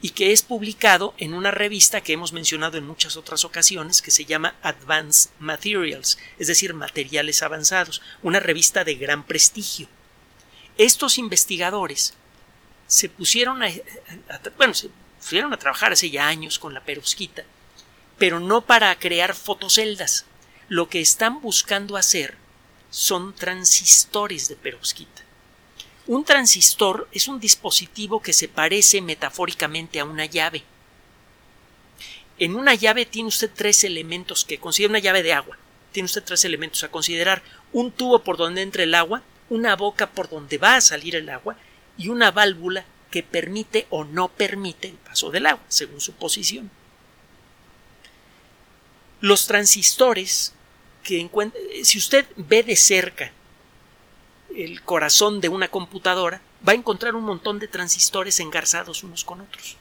y 0.00 0.10
que 0.10 0.30
es 0.30 0.42
publicado 0.42 1.12
en 1.18 1.34
una 1.34 1.50
revista 1.50 2.02
que 2.02 2.12
hemos 2.12 2.32
mencionado 2.32 2.78
en 2.78 2.86
muchas 2.86 3.16
otras 3.16 3.44
ocasiones 3.44 4.00
que 4.00 4.12
se 4.12 4.26
llama 4.26 4.54
Advanced 4.62 5.32
Materials, 5.40 6.18
es 6.38 6.46
decir, 6.46 6.72
materiales 6.72 7.42
avanzados, 7.42 8.00
una 8.22 8.38
revista 8.38 8.84
de 8.84 8.94
gran 8.94 9.26
prestigio. 9.26 9.88
Estos 10.78 11.18
investigadores 11.18 12.14
se 12.86 13.08
pusieron 13.08 13.64
a, 13.64 13.72
bueno, 14.56 14.72
se 14.72 14.88
pusieron 15.18 15.52
a 15.52 15.58
trabajar 15.58 15.94
hace 15.94 16.10
ya 16.10 16.28
años 16.28 16.60
con 16.60 16.74
la 16.74 16.84
perovskita, 16.84 17.42
pero 18.18 18.38
no 18.38 18.60
para 18.60 18.96
crear 19.00 19.34
fotoceldas. 19.34 20.26
Lo 20.68 20.88
que 20.88 21.00
están 21.00 21.40
buscando 21.40 21.96
hacer 21.96 22.43
son 22.94 23.34
transistores 23.34 24.46
de 24.46 24.54
perovskita. 24.54 25.22
Un 26.06 26.24
transistor 26.24 27.08
es 27.10 27.26
un 27.26 27.40
dispositivo 27.40 28.22
que 28.22 28.32
se 28.32 28.46
parece 28.46 29.00
metafóricamente 29.00 29.98
a 29.98 30.04
una 30.04 30.26
llave. 30.26 30.62
En 32.38 32.54
una 32.54 32.76
llave 32.76 33.04
tiene 33.04 33.30
usted 33.30 33.50
tres 33.52 33.82
elementos 33.82 34.44
que 34.44 34.58
considera 34.58 34.92
una 34.92 35.00
llave 35.00 35.24
de 35.24 35.32
agua. 35.32 35.58
Tiene 35.90 36.04
usted 36.04 36.22
tres 36.22 36.44
elementos 36.44 36.84
a 36.84 36.88
considerar. 36.88 37.42
Un 37.72 37.90
tubo 37.90 38.22
por 38.22 38.36
donde 38.36 38.62
entra 38.62 38.84
el 38.84 38.94
agua, 38.94 39.24
una 39.50 39.74
boca 39.74 40.10
por 40.10 40.30
donde 40.30 40.58
va 40.58 40.76
a 40.76 40.80
salir 40.80 41.16
el 41.16 41.28
agua 41.30 41.56
y 41.98 42.10
una 42.10 42.30
válvula 42.30 42.84
que 43.10 43.24
permite 43.24 43.88
o 43.90 44.04
no 44.04 44.28
permite 44.28 44.86
el 44.86 44.94
paso 44.94 45.32
del 45.32 45.46
agua, 45.46 45.64
según 45.66 46.00
su 46.00 46.12
posición. 46.12 46.70
Los 49.20 49.48
transistores 49.48 50.54
si 51.04 51.98
usted 51.98 52.26
ve 52.36 52.62
de 52.62 52.76
cerca 52.76 53.32
el 54.56 54.82
corazón 54.82 55.40
de 55.40 55.48
una 55.48 55.68
computadora, 55.68 56.40
va 56.66 56.72
a 56.72 56.76
encontrar 56.76 57.14
un 57.14 57.24
montón 57.24 57.58
de 57.58 57.68
transistores 57.68 58.40
engarzados 58.40 59.02
unos 59.04 59.24
con 59.24 59.40
otros. 59.40 59.76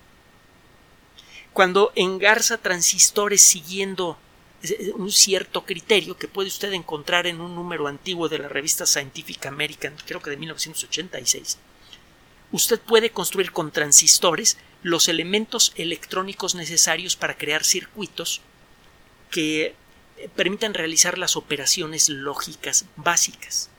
Cuando 1.54 1.92
engarza 1.96 2.58
transistores 2.58 3.42
siguiendo 3.42 4.18
un 4.96 5.12
cierto 5.12 5.66
criterio 5.66 6.18
que 6.18 6.28
puede 6.28 6.48
usted 6.48 6.72
encontrar 6.74 7.28
en 7.28 7.42
un 7.42 7.54
número 7.54 7.88
antiguo 7.88 8.30
de 8.30 8.40
la 8.40 8.48
revista 8.48 8.86
Scientific 8.86 9.46
American, 9.46 9.94
creo 10.06 10.22
que 10.22 10.30
de 10.30 10.38
1986, 10.38 11.58
usted 12.52 12.80
puede 12.80 13.12
construir 13.12 13.52
con 13.52 13.72
transistores 13.72 14.58
los 14.82 15.08
elementos 15.08 15.74
electrónicos 15.76 16.56
necesarios 16.56 17.16
para 17.16 17.38
crear 17.38 17.64
circuitos 17.64 18.42
que 19.30 19.66
eh, 19.66 19.76
permitan 20.36 20.74
realizar 20.74 21.18
las 21.18 21.36
operaciones 21.36 22.10
lógicas 22.10 22.86
básicas. 22.96 23.70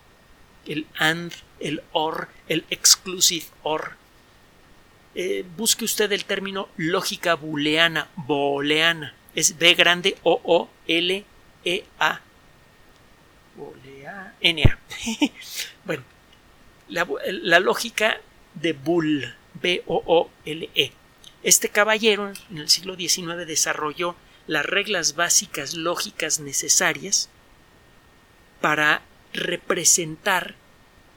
El 0.67 0.87
AND, 0.99 1.33
el 1.61 1.83
OR, 1.93 2.29
el 2.49 2.65
exclusive 2.71 3.47
OR. 3.63 3.93
Eh, 5.15 5.45
busque 5.57 5.85
usted 5.85 6.11
el 6.13 6.25
término 6.25 6.69
lógica 6.77 7.35
booleana, 7.35 8.09
booleana. 8.17 9.15
Es 9.35 9.59
B 9.59 9.75
grande 9.75 10.17
O 10.23 10.41
O 10.45 10.71
L 10.87 11.25
E 11.65 11.85
A. 11.99 12.21
N 14.41 14.65
A. 14.65 14.79
bueno, 15.85 16.05
la, 16.89 17.61
lógica 17.61 18.21
de 18.55 18.73
Bull, 18.73 19.35
B-O-O-L-E. 19.55 20.93
Este 21.43 21.69
caballero 21.69 22.33
en 22.51 22.59
el 22.59 22.69
siglo 22.69 22.97
XIX 22.97 23.47
desarrolló 23.47 24.17
las 24.47 24.67
reglas 24.67 25.15
básicas 25.15 25.75
lógicas 25.75 26.41
necesarias 26.41 27.29
para 28.61 29.03
representar 29.33 30.55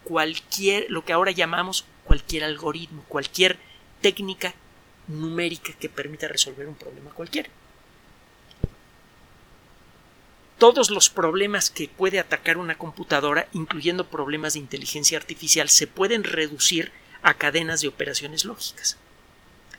cualquier, 0.03 0.89
lo 0.89 1.03
que 1.03 1.13
ahora 1.13 1.31
llamamos 1.31 1.85
cualquier 2.05 2.43
algoritmo, 2.43 3.03
cualquier 3.07 3.57
técnica 4.01 4.53
numérica 5.07 5.73
que 5.79 5.89
permita 5.89 6.27
resolver 6.27 6.67
un 6.67 6.75
problema 6.75 7.11
cualquiera. 7.11 7.49
Todos 10.57 10.89
los 10.89 11.09
problemas 11.09 11.69
que 11.69 11.87
puede 11.87 12.19
atacar 12.19 12.57
una 12.57 12.77
computadora, 12.77 13.47
incluyendo 13.53 14.07
problemas 14.07 14.53
de 14.53 14.59
inteligencia 14.59 15.17
artificial, 15.17 15.69
se 15.69 15.85
pueden 15.85 16.23
reducir 16.23 16.91
a 17.21 17.35
cadenas 17.35 17.81
de 17.81 17.89
operaciones 17.89 18.43
lógicas. 18.43 18.97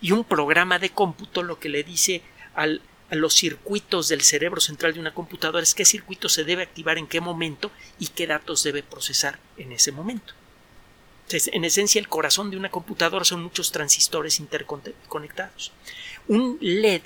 Y 0.01 0.13
un 0.13 0.23
programa 0.23 0.79
de 0.79 0.91
cómputo 0.91 1.43
lo 1.43 1.59
que 1.59 1.69
le 1.69 1.83
dice 1.83 2.23
al, 2.55 2.81
los 3.17 3.35
circuitos 3.35 4.09
del 4.09 4.23
cerebro 4.23 4.61
central 4.61 4.95
de 4.95 5.01
una 5.01 5.15
computadora 5.15 5.63
es 5.63 5.75
qué 5.75 5.85
circuito 5.85 6.29
se 6.29 6.45
debe 6.45 6.63
activar 6.63 6.99
en 6.99 7.07
qué 7.07 7.21
momento 7.21 7.71
y 7.99 8.09
qué 8.09 8.27
datos 8.27 8.63
debe 8.63 8.83
procesar 8.83 9.39
en 9.57 9.73
ese 9.73 9.93
momento. 9.93 10.35
Entonces, 11.25 11.51
en 11.53 11.65
esencia, 11.65 11.99
el 11.99 12.09
corazón 12.09 12.51
de 12.51 12.57
una 12.57 12.71
computadora 12.71 13.25
son 13.25 13.43
muchos 13.43 13.73
transistores 13.73 14.41
interconectados. 14.41 15.73
Un 16.27 16.59
LED 16.61 17.03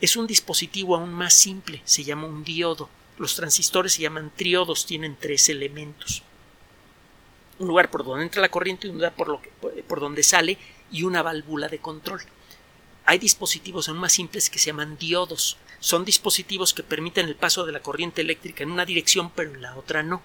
es 0.00 0.16
un 0.16 0.26
dispositivo 0.26 0.96
aún 0.96 1.12
más 1.12 1.34
simple, 1.34 1.82
se 1.84 2.04
llama 2.04 2.26
un 2.26 2.44
diodo. 2.44 2.88
Los 3.18 3.34
transistores 3.34 3.92
se 3.94 4.02
llaman 4.02 4.32
triodos, 4.34 4.86
tienen 4.86 5.16
tres 5.20 5.48
elementos 5.48 6.22
un 7.58 7.68
lugar 7.68 7.90
por 7.90 8.04
donde 8.04 8.24
entra 8.24 8.42
la 8.42 8.48
corriente 8.48 8.86
y 8.86 8.90
un 8.90 8.96
lugar 8.96 9.14
por, 9.14 9.28
lo 9.28 9.40
que, 9.40 9.50
por 9.82 10.00
donde 10.00 10.22
sale 10.22 10.58
y 10.90 11.02
una 11.02 11.22
válvula 11.22 11.68
de 11.68 11.78
control. 11.78 12.20
Hay 13.06 13.18
dispositivos 13.18 13.88
aún 13.88 13.98
más 13.98 14.12
simples 14.12 14.48
que 14.48 14.58
se 14.58 14.66
llaman 14.66 14.96
diodos. 14.96 15.58
Son 15.80 16.04
dispositivos 16.04 16.72
que 16.72 16.82
permiten 16.82 17.26
el 17.26 17.36
paso 17.36 17.66
de 17.66 17.72
la 17.72 17.80
corriente 17.80 18.22
eléctrica 18.22 18.62
en 18.62 18.70
una 18.70 18.86
dirección 18.86 19.30
pero 19.30 19.54
en 19.54 19.62
la 19.62 19.76
otra 19.76 20.02
no. 20.02 20.22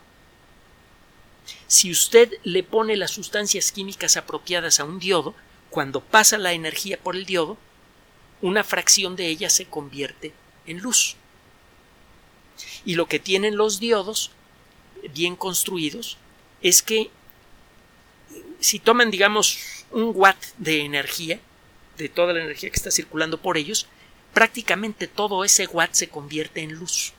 Si 1.68 1.92
usted 1.92 2.32
le 2.44 2.64
pone 2.64 2.96
las 2.96 3.12
sustancias 3.12 3.72
químicas 3.72 4.18
apropiadas 4.18 4.80
a 4.80 4.86
un 4.86 5.00
diodo, 5.00 5.36
cuando 5.70 6.02
pasa 6.02 6.38
la 6.38 6.54
energía 6.54 6.98
por 6.98 7.16
el 7.16 7.26
diodo, 7.26 7.58
una 8.42 8.64
fracción 8.64 9.16
de 9.16 9.28
ella 9.28 9.50
se 9.50 9.66
convierte 9.66 10.34
en 10.66 10.80
luz. 10.80 11.16
Y 12.86 12.96
lo 12.96 13.08
que 13.08 13.20
tienen 13.20 13.58
los 13.58 13.80
diodos, 13.80 14.32
bien 15.14 15.36
construidos, 15.36 16.18
es 16.62 16.82
que 16.82 17.10
si 18.60 18.80
toman, 18.80 19.12
digamos, 19.12 19.60
un 19.92 20.12
watt 20.14 20.38
de 20.58 20.82
energía, 20.82 21.40
de 22.04 22.10
toda 22.10 22.34
la 22.34 22.42
energía 22.42 22.70
que 22.70 22.78
está 22.78 22.92
circulando 22.92 23.42
por 23.42 23.58
ellos, 23.58 23.88
prácticamente 24.34 25.08
todo 25.08 25.44
ese 25.44 25.68
watt 25.68 25.94
se 25.94 26.10
convierte 26.10 26.62
en 26.62 26.74
luz. 26.74 27.14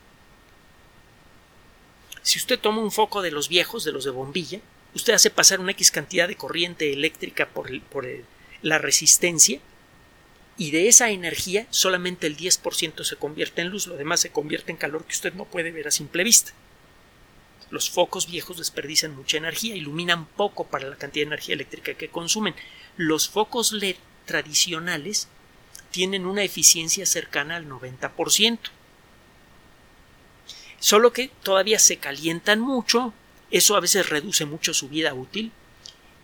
Si 2.22 2.38
usted 2.38 2.58
toma 2.58 2.82
un 2.82 2.90
foco 2.90 3.22
de 3.22 3.30
los 3.30 3.48
viejos, 3.48 3.84
de 3.84 3.92
los 3.92 4.04
de 4.04 4.10
bombilla, 4.10 4.60
usted 4.94 5.14
hace 5.14 5.30
pasar 5.30 5.60
una 5.60 5.72
X 5.72 5.90
cantidad 5.90 6.28
de 6.28 6.36
corriente 6.36 6.92
eléctrica 6.92 7.48
por, 7.48 7.80
por 7.82 8.06
la 8.62 8.78
resistencia 8.78 9.60
y 10.58 10.70
de 10.72 10.88
esa 10.88 11.10
energía 11.10 11.66
solamente 11.70 12.26
el 12.26 12.36
10% 12.36 13.04
se 13.04 13.16
convierte 13.16 13.62
en 13.62 13.68
luz, 13.68 13.86
lo 13.86 13.96
demás 13.96 14.20
se 14.20 14.30
convierte 14.30 14.72
en 14.72 14.76
calor 14.76 15.04
que 15.04 15.14
usted 15.14 15.32
no 15.34 15.46
puede 15.46 15.70
ver 15.70 15.88
a 15.88 15.92
simple 15.92 16.24
vista. 16.24 16.52
Los 17.70 17.88
focos 17.88 18.28
viejos 18.28 18.58
desperdician 18.58 19.14
mucha 19.14 19.36
energía, 19.36 19.76
iluminan 19.76 20.26
poco 20.26 20.66
para 20.66 20.88
la 20.88 20.96
cantidad 20.96 21.24
de 21.24 21.28
energía 21.28 21.54
eléctrica 21.54 21.94
que 21.94 22.08
consumen. 22.08 22.54
Los 22.96 23.28
focos 23.28 23.72
LED 23.72 23.96
tradicionales 24.26 25.28
tienen 25.90 26.26
una 26.26 26.42
eficiencia 26.42 27.06
cercana 27.06 27.56
al 27.56 27.68
90%. 27.68 28.58
Solo 30.78 31.12
que 31.12 31.30
todavía 31.42 31.78
se 31.78 31.98
calientan 31.98 32.60
mucho, 32.60 33.12
eso 33.50 33.76
a 33.76 33.80
veces 33.80 34.08
reduce 34.08 34.46
mucho 34.46 34.72
su 34.72 34.88
vida 34.88 35.12
útil 35.12 35.52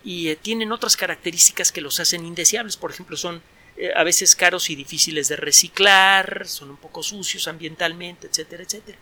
y 0.03 0.29
eh, 0.29 0.35
tienen 0.35 0.71
otras 0.71 0.97
características 0.97 1.71
que 1.71 1.81
los 1.81 1.99
hacen 1.99 2.25
indeseables. 2.25 2.77
Por 2.77 2.91
ejemplo, 2.91 3.17
son 3.17 3.41
eh, 3.75 3.91
a 3.95 4.03
veces 4.03 4.35
caros 4.35 4.69
y 4.69 4.75
difíciles 4.75 5.27
de 5.27 5.35
reciclar, 5.35 6.47
son 6.47 6.71
un 6.71 6.77
poco 6.77 7.03
sucios 7.03 7.47
ambientalmente, 7.47 8.27
etcétera, 8.27 8.63
etcétera. 8.63 8.97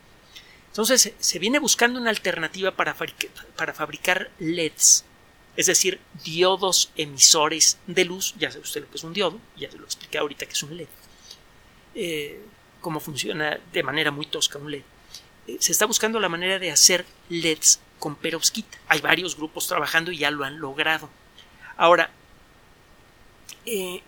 Entonces 0.67 1.13
se 1.17 1.39
viene 1.39 1.59
buscando 1.59 2.01
una 2.01 2.09
alternativa 2.09 2.71
para, 2.71 2.97
para 3.55 3.73
fabricar 3.73 4.31
LEDs 4.39 5.05
es 5.55 5.67
decir, 5.67 5.99
diodos 6.23 6.91
emisores 6.95 7.77
de 7.87 8.05
luz, 8.05 8.35
ya 8.37 8.51
sabe 8.51 8.63
usted 8.63 8.81
lo 8.81 8.89
que 8.89 8.97
es 8.97 9.03
un 9.03 9.13
diodo, 9.13 9.39
ya 9.57 9.71
se 9.71 9.77
lo 9.77 9.85
expliqué 9.85 10.17
ahorita 10.17 10.45
que 10.45 10.51
es 10.51 10.63
un 10.63 10.75
LED, 10.75 10.87
eh, 11.95 12.41
cómo 12.81 12.99
funciona 12.99 13.59
de 13.71 13.83
manera 13.83 14.11
muy 14.11 14.25
tosca 14.25 14.57
un 14.57 14.71
LED. 14.71 14.83
Eh, 15.47 15.57
se 15.59 15.71
está 15.71 15.85
buscando 15.85 16.19
la 16.19 16.29
manera 16.29 16.59
de 16.59 16.71
hacer 16.71 17.05
LEDs 17.29 17.79
con 17.99 18.15
perovskita. 18.15 18.77
Hay 18.87 18.99
varios 19.01 19.37
grupos 19.37 19.67
trabajando 19.67 20.11
y 20.11 20.17
ya 20.17 20.31
lo 20.31 20.43
han 20.43 20.59
logrado. 20.59 21.09
Ahora, 21.77 22.11
eh, 23.65 24.01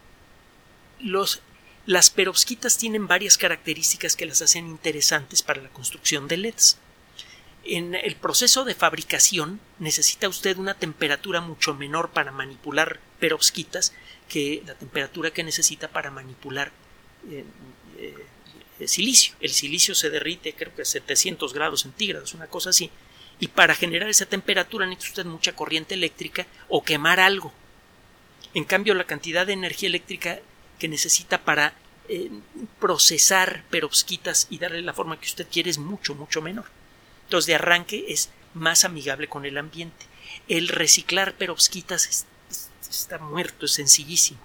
los, 1.00 1.42
las 1.86 2.10
perovskitas 2.10 2.78
tienen 2.78 3.08
varias 3.08 3.38
características 3.38 4.16
que 4.16 4.26
las 4.26 4.42
hacen 4.42 4.68
interesantes 4.68 5.44
para 5.44 5.62
la 5.62 5.70
construcción 5.70 6.28
de 6.28 6.38
LEDs. 6.38 6.78
En 7.64 7.96
el 7.96 8.16
proceso 8.16 8.64
de 8.64 8.76
fabricación 8.76 9.60
necesita 9.80 10.30
usted 10.30 10.58
una 10.58 10.74
temperatura 10.74 11.42
mucho 11.42 11.74
menor 11.74 12.12
para 12.12 12.32
manipular 12.32 13.00
perovskitas 13.20 13.94
que 14.30 14.64
la 14.66 14.76
temperatura 14.76 15.32
que 15.32 15.44
necesita 15.44 15.88
para 15.90 16.12
manipular 16.12 16.72
eh, 17.30 17.44
eh, 18.80 18.88
silicio. 18.88 19.36
El 19.42 19.50
silicio 19.50 19.96
se 19.96 20.10
derrite 20.10 20.54
creo 20.54 20.74
que 20.76 20.84
a 20.84 20.86
700 20.86 21.54
grados 21.54 21.82
centígrados, 21.82 22.34
una 22.34 22.48
cosa 22.48 22.70
así. 22.70 22.92
Y 23.40 23.48
para 23.48 23.76
generar 23.76 24.10
esa 24.10 24.26
temperatura 24.26 24.86
necesita 24.86 25.22
usted 25.22 25.32
mucha 25.32 25.56
corriente 25.56 25.94
eléctrica 25.94 26.48
o 26.70 26.84
quemar 26.84 27.20
algo. 27.20 27.54
En 28.54 28.64
cambio, 28.64 28.94
la 28.94 29.04
cantidad 29.04 29.46
de 29.46 29.54
energía 29.54 29.90
eléctrica 29.90 30.40
que 30.80 30.88
necesita 30.88 31.44
para 31.44 31.74
eh, 32.10 32.30
procesar 32.80 33.64
perovskitas 33.70 34.48
y 34.50 34.58
darle 34.58 34.82
la 34.82 34.94
forma 34.94 35.20
que 35.20 35.28
usted 35.28 35.48
quiere 35.52 35.70
es 35.70 35.78
mucho, 35.78 36.16
mucho 36.16 36.42
menor. 36.42 36.66
Entonces, 37.28 37.48
de 37.48 37.56
arranque 37.56 38.06
es 38.08 38.30
más 38.54 38.86
amigable 38.86 39.28
con 39.28 39.46
el 39.46 39.58
ambiente. 39.58 40.06
El 40.48 40.70
reciclar 40.70 41.34
perovskitas 41.34 42.26
está 42.90 43.18
muerto, 43.18 43.66
es 43.66 43.74
sencillísimo, 43.74 44.40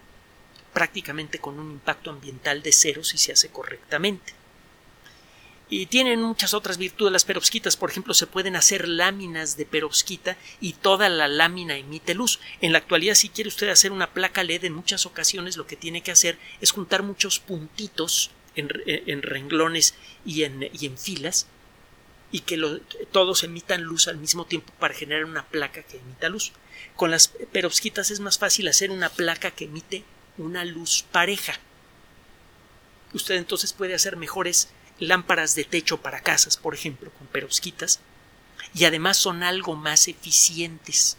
prácticamente 0.73 1.39
con 1.39 1.61
un 1.61 1.71
impacto 1.71 2.11
ambiental 2.11 2.61
de 2.61 2.73
cero 2.73 3.05
si 3.05 3.19
se 3.19 3.31
hace 3.31 3.51
correctamente. 3.51 4.35
Y 5.71 5.87
tienen 5.87 6.21
muchas 6.21 6.55
otras 6.55 6.77
virtudes 6.77 7.13
las 7.13 7.25
perovskitas. 7.25 7.77
Por 7.77 7.89
ejemplo, 7.89 8.15
se 8.15 8.27
pueden 8.27 8.57
hacer 8.57 8.89
láminas 8.89 9.57
de 9.57 9.65
perovskita 9.65 10.37
y 10.61 10.73
toda 10.73 11.09
la 11.09 11.29
lámina 11.29 11.77
emite 11.77 12.15
luz. 12.15 12.41
En 12.61 12.73
la 12.73 12.79
actualidad, 12.79 13.15
si 13.15 13.29
quiere 13.29 13.47
usted 13.47 13.69
hacer 13.69 13.93
una 13.93 14.13
placa 14.13 14.43
LED, 14.43 14.65
en 14.65 14.75
muchas 14.75 15.07
ocasiones 15.07 15.57
lo 15.57 15.69
que 15.69 15.77
tiene 15.77 16.03
que 16.03 16.11
hacer 16.11 16.37
es 16.61 16.73
juntar 16.73 17.05
muchos 17.05 17.39
puntitos 17.39 18.33
en, 18.57 19.23
renglones 19.23 19.95
y 20.27 20.43
en, 20.43 20.69
y 20.73 20.87
en, 20.87 20.99
filas 20.99 21.47
y 22.33 22.41
que 22.41 22.59
todos 23.13 23.45
emitan 23.45 23.83
luz 23.83 24.09
al 24.09 24.17
mismo 24.17 24.47
tiempo 24.47 24.73
para 24.81 24.95
generar 24.95 25.27
una 25.27 25.47
placa 25.47 25.83
que 25.83 25.99
emita 25.99 26.31
luz. 26.31 26.53
Con 26.97 27.11
las 27.11 27.29
perovskitas 27.29 28.11
es 28.11 28.21
más 28.21 28.39
fácil 28.39 28.67
hacer 28.69 28.91
una 28.91 29.11
placa 29.11 29.51
que 29.51 29.67
emite 29.67 30.03
una 30.39 30.65
luz 30.65 31.05
pareja. 31.13 31.55
Usted 33.13 33.37
entonces 33.37 33.75
puede 33.75 33.95
hacer 33.95 34.17
mejores 34.17 34.71
lámparas 34.99 35.55
de 35.55 35.65
techo 35.65 36.01
para 36.01 36.23
casas, 36.23 36.57
por 36.57 36.75
ejemplo, 36.75 37.11
con 37.19 37.27
perovskitas, 37.27 38.01
y 38.75 38.87
además 38.87 39.19
son 39.19 39.43
algo 39.43 39.77
más 39.77 40.09
eficientes. 40.09 41.19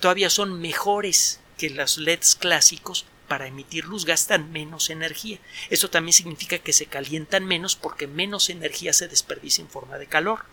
Todavía 0.00 0.30
son 0.30 0.60
mejores 0.60 1.40
que 1.58 1.68
los 1.70 1.98
LEDs 1.98 2.36
clásicos 2.36 3.04
para 3.26 3.46
emitir 3.46 3.84
luz, 3.84 4.04
gastan 4.04 4.52
menos 4.52 4.90
energía. 4.90 5.38
Eso 5.70 5.90
también 5.90 6.12
significa 6.12 6.58
que 6.58 6.72
se 6.72 6.86
calientan 6.86 7.44
menos 7.44 7.76
porque 7.76 8.06
menos 8.06 8.50
energía 8.50 8.92
se 8.92 9.08
desperdicia 9.08 9.62
en 9.62 9.68
forma 9.68 9.98
de 9.98 10.06
calor. 10.06 10.44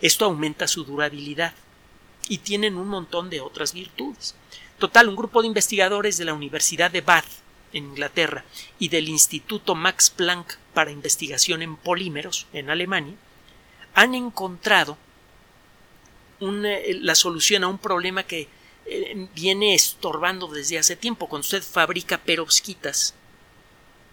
Esto 0.00 0.24
aumenta 0.24 0.68
su 0.68 0.84
durabilidad 0.84 1.54
y 2.28 2.38
tienen 2.38 2.76
un 2.76 2.88
montón 2.88 3.30
de 3.30 3.40
otras 3.40 3.72
virtudes. 3.72 4.34
Total, 4.78 5.08
un 5.08 5.16
grupo 5.16 5.42
de 5.42 5.48
investigadores 5.48 6.16
de 6.16 6.24
la 6.24 6.34
Universidad 6.34 6.90
de 6.90 7.00
Bath 7.00 7.26
en 7.72 7.84
Inglaterra 7.84 8.44
y 8.78 8.88
del 8.88 9.08
Instituto 9.08 9.74
Max 9.74 10.10
Planck 10.10 10.56
para 10.74 10.90
Investigación 10.90 11.62
en 11.62 11.76
Polímeros 11.76 12.46
en 12.52 12.70
Alemania, 12.70 13.14
han 13.94 14.14
encontrado 14.14 14.96
eh, 16.40 16.98
la 17.00 17.14
solución 17.14 17.64
a 17.64 17.68
un 17.68 17.78
problema 17.78 18.24
que 18.24 18.48
viene 19.34 19.74
estorbando 19.74 20.48
desde 20.48 20.78
hace 20.78 20.96
tiempo. 20.96 21.28
Cuando 21.28 21.44
usted 21.44 21.62
fabrica 21.62 22.18
perovskitas 22.18 23.14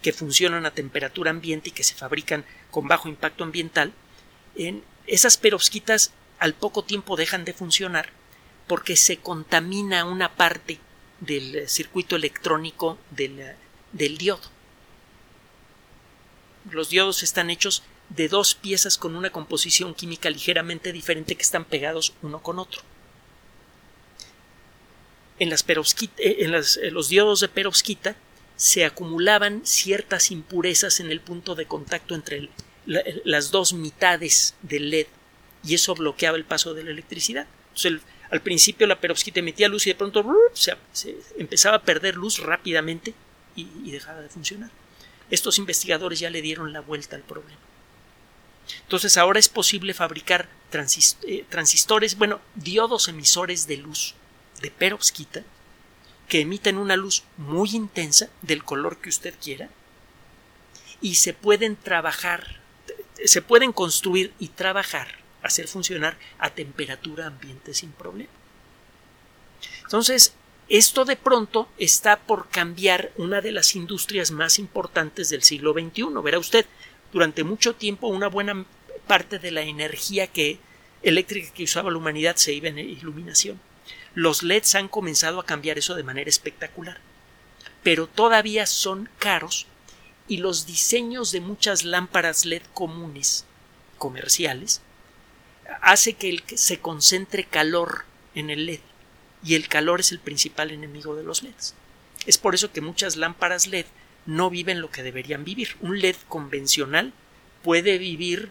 que 0.02 0.12
funcionan 0.12 0.66
a 0.66 0.70
temperatura 0.70 1.30
ambiente 1.30 1.68
y 1.68 1.72
que 1.72 1.84
se 1.84 1.94
fabrican 1.94 2.44
con 2.70 2.88
bajo 2.88 3.08
impacto 3.08 3.44
ambiental, 3.44 3.92
en 4.56 4.82
esas 5.06 5.36
perovskitas 5.36 6.12
al 6.38 6.54
poco 6.54 6.84
tiempo 6.84 7.16
dejan 7.16 7.44
de 7.44 7.52
funcionar 7.52 8.10
porque 8.66 8.96
se 8.96 9.18
contamina 9.18 10.04
una 10.04 10.36
parte 10.36 10.78
del 11.20 11.68
circuito 11.68 12.16
electrónico 12.16 12.98
del 13.10 14.16
diodo. 14.16 14.48
Los 16.70 16.88
diodos 16.88 17.22
están 17.22 17.50
hechos 17.50 17.82
de 18.08 18.28
dos 18.28 18.54
piezas 18.54 18.96
con 18.96 19.16
una 19.16 19.30
composición 19.30 19.94
química 19.94 20.30
ligeramente 20.30 20.92
diferente 20.92 21.34
que 21.34 21.42
están 21.42 21.64
pegados 21.64 22.14
uno 22.22 22.42
con 22.42 22.58
otro. 22.58 22.82
En, 25.40 25.52
eh, 25.52 26.36
en 26.38 26.94
los 26.94 27.08
diodos 27.08 27.40
de 27.40 27.48
perovskita 27.48 28.14
se 28.60 28.84
acumulaban 28.84 29.62
ciertas 29.64 30.30
impurezas 30.30 31.00
en 31.00 31.10
el 31.10 31.20
punto 31.20 31.54
de 31.54 31.64
contacto 31.64 32.14
entre 32.14 32.50
las 32.86 33.50
dos 33.50 33.72
mitades 33.72 34.54
del 34.60 34.90
LED 34.90 35.06
y 35.64 35.74
eso 35.74 35.94
bloqueaba 35.94 36.36
el 36.36 36.44
paso 36.44 36.74
de 36.74 36.84
la 36.84 36.90
electricidad. 36.90 37.46
al 38.30 38.42
principio 38.42 38.86
la 38.86 39.00
perovskita 39.00 39.40
emitía 39.40 39.68
luz 39.68 39.86
y 39.86 39.90
de 39.90 39.96
pronto 39.96 40.22
se, 40.52 40.76
empezaba 41.38 41.76
a 41.76 41.82
perder 41.82 42.16
luz 42.16 42.38
rápidamente 42.38 43.14
y, 43.56 43.90
dejaba 43.90 44.20
de 44.20 44.28
funcionar. 44.28 44.70
Estos 45.30 45.56
investigadores 45.56 46.20
ya 46.20 46.28
le 46.28 46.42
dieron 46.42 46.74
la 46.74 46.80
vuelta 46.80 47.16
al 47.16 47.22
problema. 47.22 47.58
Entonces 48.82 49.16
ahora 49.16 49.38
es 49.38 49.48
posible 49.48 49.94
fabricar 49.94 50.50
eh, 51.26 51.44
transistores, 51.48 52.18
bueno, 52.18 52.40
diodos 52.54 53.08
emisores 53.08 53.66
de 53.66 53.78
luz 53.78 54.14
de 54.60 54.70
perovskita 54.70 55.42
que 56.28 56.40
emiten 56.40 56.76
una 56.78 56.96
luz 56.96 57.24
muy 57.36 57.70
intensa 57.70 58.30
del 58.42 58.64
color 58.64 58.98
que 58.98 59.08
usted 59.08 59.34
quiera 59.42 59.68
y 61.00 61.16
se 61.16 61.34
pueden 61.34 61.76
trabajar, 61.76 62.60
se 63.24 63.42
pueden 63.42 63.72
construir 63.72 64.32
y 64.38 64.48
trabajar, 64.48 65.08
hacer 65.42 65.66
funcionar 65.66 66.16
a 66.38 66.50
temperatura 66.50 67.26
ambiente 67.26 67.74
sin 67.74 67.90
problema. 67.92 68.30
Entonces, 69.82 70.34
esto 70.68 71.04
de 71.04 71.16
pronto 71.16 71.68
está 71.78 72.16
por 72.20 72.48
cambiar 72.48 73.10
una 73.16 73.40
de 73.40 73.50
las 73.50 73.74
industrias 73.74 74.30
más 74.30 74.60
importantes 74.60 75.28
del 75.30 75.42
siglo 75.42 75.72
XXI. 75.72 76.04
Verá 76.22 76.38
usted, 76.38 76.64
durante 77.12 77.42
mucho 77.42 77.74
tiempo 77.74 78.06
una 78.06 78.28
buena 78.28 78.64
parte 79.08 79.40
de 79.40 79.50
la 79.50 79.62
energía 79.62 80.28
que, 80.28 80.60
eléctrica 81.02 81.52
que 81.52 81.64
usaba 81.64 81.90
la 81.90 81.98
humanidad 81.98 82.36
se 82.36 82.52
iba 82.52 82.68
en 82.68 82.78
iluminación. 82.78 83.60
Los 84.14 84.42
LEDs 84.42 84.74
han 84.74 84.88
comenzado 84.88 85.40
a 85.40 85.46
cambiar 85.46 85.78
eso 85.78 85.94
de 85.94 86.02
manera 86.02 86.28
espectacular. 86.28 87.00
Pero 87.82 88.06
todavía 88.06 88.66
son 88.66 89.08
caros 89.18 89.66
y 90.28 90.38
los 90.38 90.66
diseños 90.66 91.32
de 91.32 91.40
muchas 91.40 91.84
lámparas 91.84 92.44
LED 92.44 92.62
comunes, 92.74 93.44
comerciales, 93.98 94.82
hace 95.80 96.14
que 96.14 96.42
se 96.56 96.80
concentre 96.80 97.44
calor 97.44 98.04
en 98.34 98.50
el 98.50 98.66
LED 98.66 98.80
y 99.42 99.54
el 99.54 99.68
calor 99.68 100.00
es 100.00 100.12
el 100.12 100.18
principal 100.18 100.70
enemigo 100.70 101.14
de 101.14 101.22
los 101.22 101.42
LEDs. 101.42 101.74
Es 102.26 102.38
por 102.38 102.54
eso 102.54 102.72
que 102.72 102.80
muchas 102.80 103.16
lámparas 103.16 103.66
LED 103.66 103.86
no 104.26 104.50
viven 104.50 104.80
lo 104.80 104.90
que 104.90 105.02
deberían 105.02 105.44
vivir. 105.44 105.76
Un 105.80 106.00
LED 106.00 106.16
convencional 106.28 107.12
puede 107.62 107.98
vivir 107.98 108.50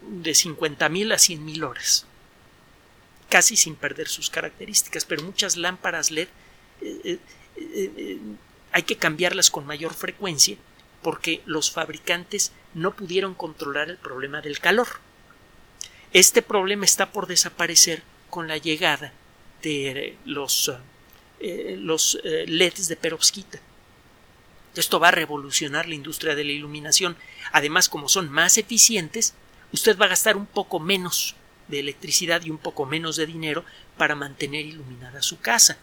de 0.00 0.32
50.000 0.32 1.12
a 1.12 1.16
100.000 1.16 1.64
horas, 1.64 2.06
casi 3.32 3.56
sin 3.56 3.76
perder 3.76 4.08
sus 4.08 4.28
características, 4.28 5.06
pero 5.06 5.22
muchas 5.22 5.56
lámparas 5.56 6.10
LED 6.10 6.28
eh, 6.82 7.00
eh, 7.04 7.18
eh, 7.56 8.18
hay 8.72 8.82
que 8.82 8.98
cambiarlas 8.98 9.50
con 9.50 9.64
mayor 9.64 9.94
frecuencia 9.94 10.58
porque 11.02 11.40
los 11.46 11.70
fabricantes 11.70 12.52
no 12.74 12.94
pudieron 12.94 13.32
controlar 13.34 13.88
el 13.88 13.96
problema 13.96 14.42
del 14.42 14.58
calor. 14.58 14.86
Este 16.12 16.42
problema 16.42 16.84
está 16.84 17.10
por 17.10 17.26
desaparecer 17.26 18.02
con 18.28 18.48
la 18.48 18.58
llegada 18.58 19.14
de 19.62 20.18
los, 20.26 20.70
los 21.40 22.18
LEDs 22.22 22.88
de 22.88 22.96
perovskita. 22.96 23.60
Esto 24.74 25.00
va 25.00 25.08
a 25.08 25.12
revolucionar 25.12 25.88
la 25.88 25.94
industria 25.94 26.34
de 26.34 26.44
la 26.44 26.52
iluminación. 26.52 27.16
Además, 27.50 27.88
como 27.88 28.10
son 28.10 28.30
más 28.30 28.58
eficientes, 28.58 29.32
usted 29.72 29.96
va 29.98 30.04
a 30.04 30.10
gastar 30.10 30.36
un 30.36 30.46
poco 30.46 30.80
menos 30.80 31.34
de 31.72 31.80
electricidad 31.80 32.44
y 32.44 32.50
un 32.50 32.58
poco 32.58 32.84
menos 32.84 33.16
de 33.16 33.26
dinero 33.26 33.64
para 33.96 34.14
mantener 34.14 34.66
iluminada 34.66 35.22
su 35.22 35.40
casa 35.40 35.78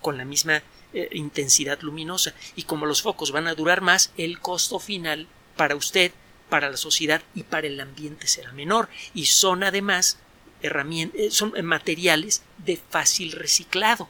con 0.00 0.16
la 0.16 0.24
misma 0.24 0.62
eh, 0.94 1.08
intensidad 1.12 1.80
luminosa. 1.80 2.32
Y 2.54 2.62
como 2.62 2.86
los 2.86 3.02
focos 3.02 3.32
van 3.32 3.48
a 3.48 3.54
durar 3.54 3.80
más, 3.80 4.12
el 4.16 4.38
costo 4.38 4.78
final 4.78 5.26
para 5.56 5.74
usted, 5.74 6.12
para 6.48 6.70
la 6.70 6.76
sociedad 6.76 7.22
y 7.34 7.42
para 7.42 7.66
el 7.66 7.80
ambiente 7.80 8.28
será 8.28 8.52
menor. 8.52 8.88
Y 9.14 9.26
son 9.26 9.64
además 9.64 10.18
herramientas, 10.62 11.34
son 11.34 11.52
materiales 11.64 12.42
de 12.58 12.76
fácil 12.76 13.32
reciclado. 13.32 14.08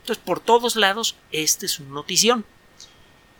Entonces, 0.00 0.24
por 0.24 0.40
todos 0.40 0.74
lados, 0.74 1.14
este 1.30 1.66
es 1.66 1.78
una 1.78 1.90
notición. 1.90 2.44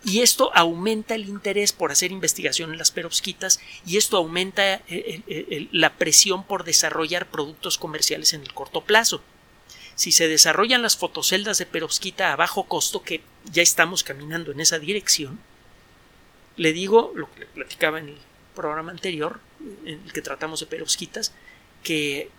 Y 0.03 0.21
esto 0.21 0.51
aumenta 0.55 1.15
el 1.15 1.27
interés 1.27 1.73
por 1.73 1.91
hacer 1.91 2.11
investigación 2.11 2.71
en 2.71 2.77
las 2.77 2.91
perovskitas 2.91 3.59
y 3.85 3.97
esto 3.97 4.17
aumenta 4.17 4.75
eh, 4.75 4.81
eh, 4.87 5.23
eh, 5.27 5.67
la 5.71 5.97
presión 5.97 6.45
por 6.45 6.63
desarrollar 6.63 7.29
productos 7.29 7.77
comerciales 7.77 8.33
en 8.33 8.41
el 8.41 8.53
corto 8.53 8.81
plazo. 8.81 9.21
Si 9.95 10.13
se 10.13 10.29
desarrollan 10.29 10.81
las 10.81 10.95
fotoceldas 10.95 11.57
de 11.57 11.65
perovskita 11.65 12.31
a 12.31 12.37
bajo 12.37 12.63
costo, 12.63 13.03
que 13.03 13.21
ya 13.51 13.61
estamos 13.61 14.05
caminando 14.05 14.53
en 14.53 14.61
esa 14.61 14.79
dirección, 14.79 15.39
le 16.55 16.71
digo 16.71 17.11
lo 17.15 17.29
que 17.33 17.41
le 17.41 17.45
platicaba 17.47 17.99
en 17.99 18.09
el 18.09 18.17
programa 18.55 18.91
anterior, 18.91 19.41
en 19.83 20.01
el 20.05 20.13
que 20.13 20.21
tratamos 20.21 20.61
de 20.61 20.67
perovskitas, 20.67 21.33
que 21.83 22.29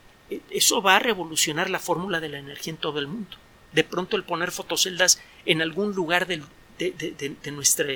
eso 0.49 0.81
va 0.81 0.97
a 0.97 1.01
revolucionar 1.01 1.69
la 1.69 1.79
fórmula 1.79 2.21
de 2.21 2.31
la 2.31 2.39
energía 2.39 2.73
en 2.73 2.79
todo 2.79 2.99
el 2.99 3.09
mundo. 3.09 3.37
De 3.73 3.85
pronto 3.85 4.17
el 4.17 4.25
poner 4.25 4.51
fotoceldas 4.51 5.21
en 5.45 5.61
algún 5.61 5.95
lugar 5.95 6.27
del, 6.27 6.45
de, 6.89 7.53
nuestra 7.53 7.87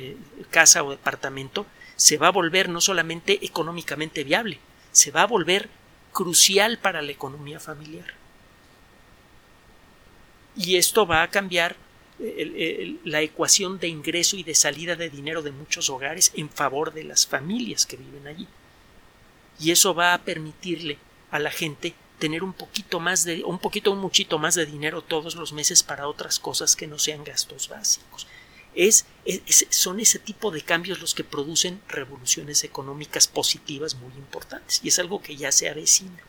casa 0.51 0.85
o 0.85 0.90
departamento 0.90 1.66
se 1.97 2.18
va 2.18 2.29
a 2.29 2.33
volver 2.33 2.68
no 2.68 2.81
solamente 2.81 3.44
económicamente 3.44 4.25
viable, 4.25 4.59
se 4.92 5.11
va 5.11 5.23
a 5.23 5.27
volver 5.27 5.70
crucial 6.12 6.79
para 6.79 7.03
la 7.03 7.12
economía 7.12 7.61
familiar. 7.61 8.14
Y 10.57 10.77
esto 10.77 11.07
va 11.07 11.23
a 11.23 11.31
cambiar 11.31 11.77
la 13.05 13.23
ecuación 13.23 13.79
de 13.81 13.88
ingreso 13.88 14.37
y 14.37 14.44
de 14.44 14.55
salida 14.55 14.94
de 14.94 15.11
dinero 15.11 15.42
de 15.42 15.51
muchos 15.51 15.90
hogares 15.90 16.31
en 16.35 16.49
favor 16.49 16.92
de 16.92 17.05
las 17.05 17.27
familias 17.27 17.87
que 17.87 17.97
viven 17.97 18.27
allí. 18.27 18.47
Y 19.59 19.73
eso 19.73 19.94
va 19.94 20.14
a 20.14 20.23
permitirle 20.23 20.99
a 21.31 21.38
la 21.38 21.51
gente 21.51 21.94
tener 22.18 22.44
un 22.44 22.53
poquito 22.53 23.01
más 23.01 23.25
de, 23.25 23.42
un 23.44 23.59
poquito, 23.59 23.90
un 23.90 23.99
muchito 23.99 24.38
más 24.38 24.55
de 24.55 24.66
dinero 24.66 25.03
todos 25.03 25.35
los 25.35 25.53
meses 25.53 25.83
para 25.83 26.07
otras 26.07 26.38
cosas 26.38 26.77
que 26.77 26.87
no 26.87 26.99
sean 26.99 27.25
gastos 27.25 27.68
básicos 27.68 28.27
son 29.70 30.00
ese 30.00 30.18
tipo 30.18 30.50
de 30.50 30.62
cambios 30.62 31.00
los 31.00 31.14
que 31.14 31.24
producen 31.24 31.80
revoluciones 31.88 32.64
económicas 32.64 33.28
positivas 33.28 33.94
muy 33.94 34.12
importantes 34.14 34.80
y 34.82 34.88
es 34.88 34.98
algo 34.98 35.22
que 35.22 35.37
ya 35.37 35.52
se 35.52 35.68
avecina. 35.68 36.22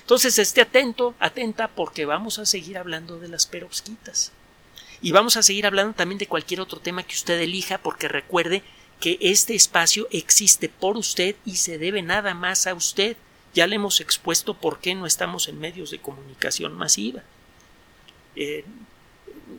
Entonces 0.00 0.38
esté 0.38 0.60
atento, 0.60 1.14
atenta 1.18 1.68
porque 1.68 2.04
vamos 2.04 2.38
a 2.38 2.46
seguir 2.46 2.76
hablando 2.76 3.18
de 3.18 3.28
las 3.28 3.46
perovskitas. 3.46 4.32
Y 5.00 5.12
vamos 5.12 5.36
a 5.36 5.42
seguir 5.42 5.66
hablando 5.66 5.94
también 5.94 6.18
de 6.18 6.26
cualquier 6.26 6.60
otro 6.60 6.80
tema 6.80 7.02
que 7.02 7.14
usted 7.14 7.40
elija 7.40 7.78
porque 7.78 8.08
recuerde 8.08 8.62
que 9.00 9.18
este 9.20 9.54
espacio 9.54 10.08
existe 10.10 10.68
por 10.68 10.96
usted 10.96 11.36
y 11.44 11.56
se 11.56 11.78
debe 11.78 12.02
nada 12.02 12.34
más 12.34 12.66
a 12.66 12.74
usted. 12.74 13.16
Ya 13.54 13.66
le 13.66 13.76
hemos 13.76 14.00
expuesto 14.00 14.54
por 14.54 14.80
qué 14.80 14.94
no 14.94 15.06
estamos 15.06 15.48
en 15.48 15.58
medios 15.58 15.90
de 15.90 16.00
comunicación 16.00 16.74
masiva. 16.74 17.22
Eh, 18.36 18.64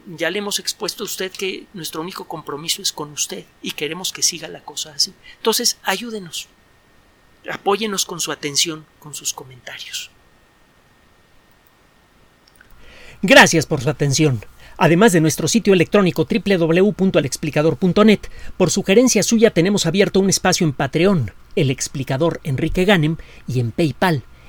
ya 0.08 0.30
le 0.30 0.39
hemos 0.39 0.60
expuesto 0.60 1.04
a 1.04 1.06
usted 1.06 1.32
que 1.32 1.65
nuestro 1.74 2.02
único 2.02 2.28
compromiso 2.28 2.82
es 2.82 2.91
con 2.91 3.12
usted 3.12 3.45
y 3.62 3.71
queremos 3.71 4.12
que 4.12 4.24
siga 4.24 4.48
la 4.48 4.62
cosa 4.62 4.93
así. 4.93 5.13
Entonces, 5.38 5.78
ayúdenos. 5.84 6.48
Apóyenos 7.50 8.06
con 8.06 8.19
su 8.19 8.32
atención, 8.32 8.86
con 9.00 9.13
sus 9.13 9.34
comentarios. 9.34 10.10
Gracias 13.21 13.65
por 13.65 13.82
su 13.82 13.89
atención. 13.89 14.43
Además 14.78 15.13
de 15.13 15.21
nuestro 15.21 15.48
sitio 15.48 15.74
electrónico 15.74 16.28
www.alexplicador.net, 16.30 18.19
por 18.58 18.71
sugerencia 18.71 19.24
suya 19.24 19.52
tenemos 19.52 19.86
abierto 19.86 20.19
un 20.19 20.30
espacio 20.30 20.67
en 20.67 20.74
Patreon, 20.74 21.32
el 21.56 21.71
explicador 21.71 22.41
Enrique 22.43 22.84
Ganem, 22.84 23.15
y 23.48 23.62
en 23.62 23.71
PayPal, 23.71 24.24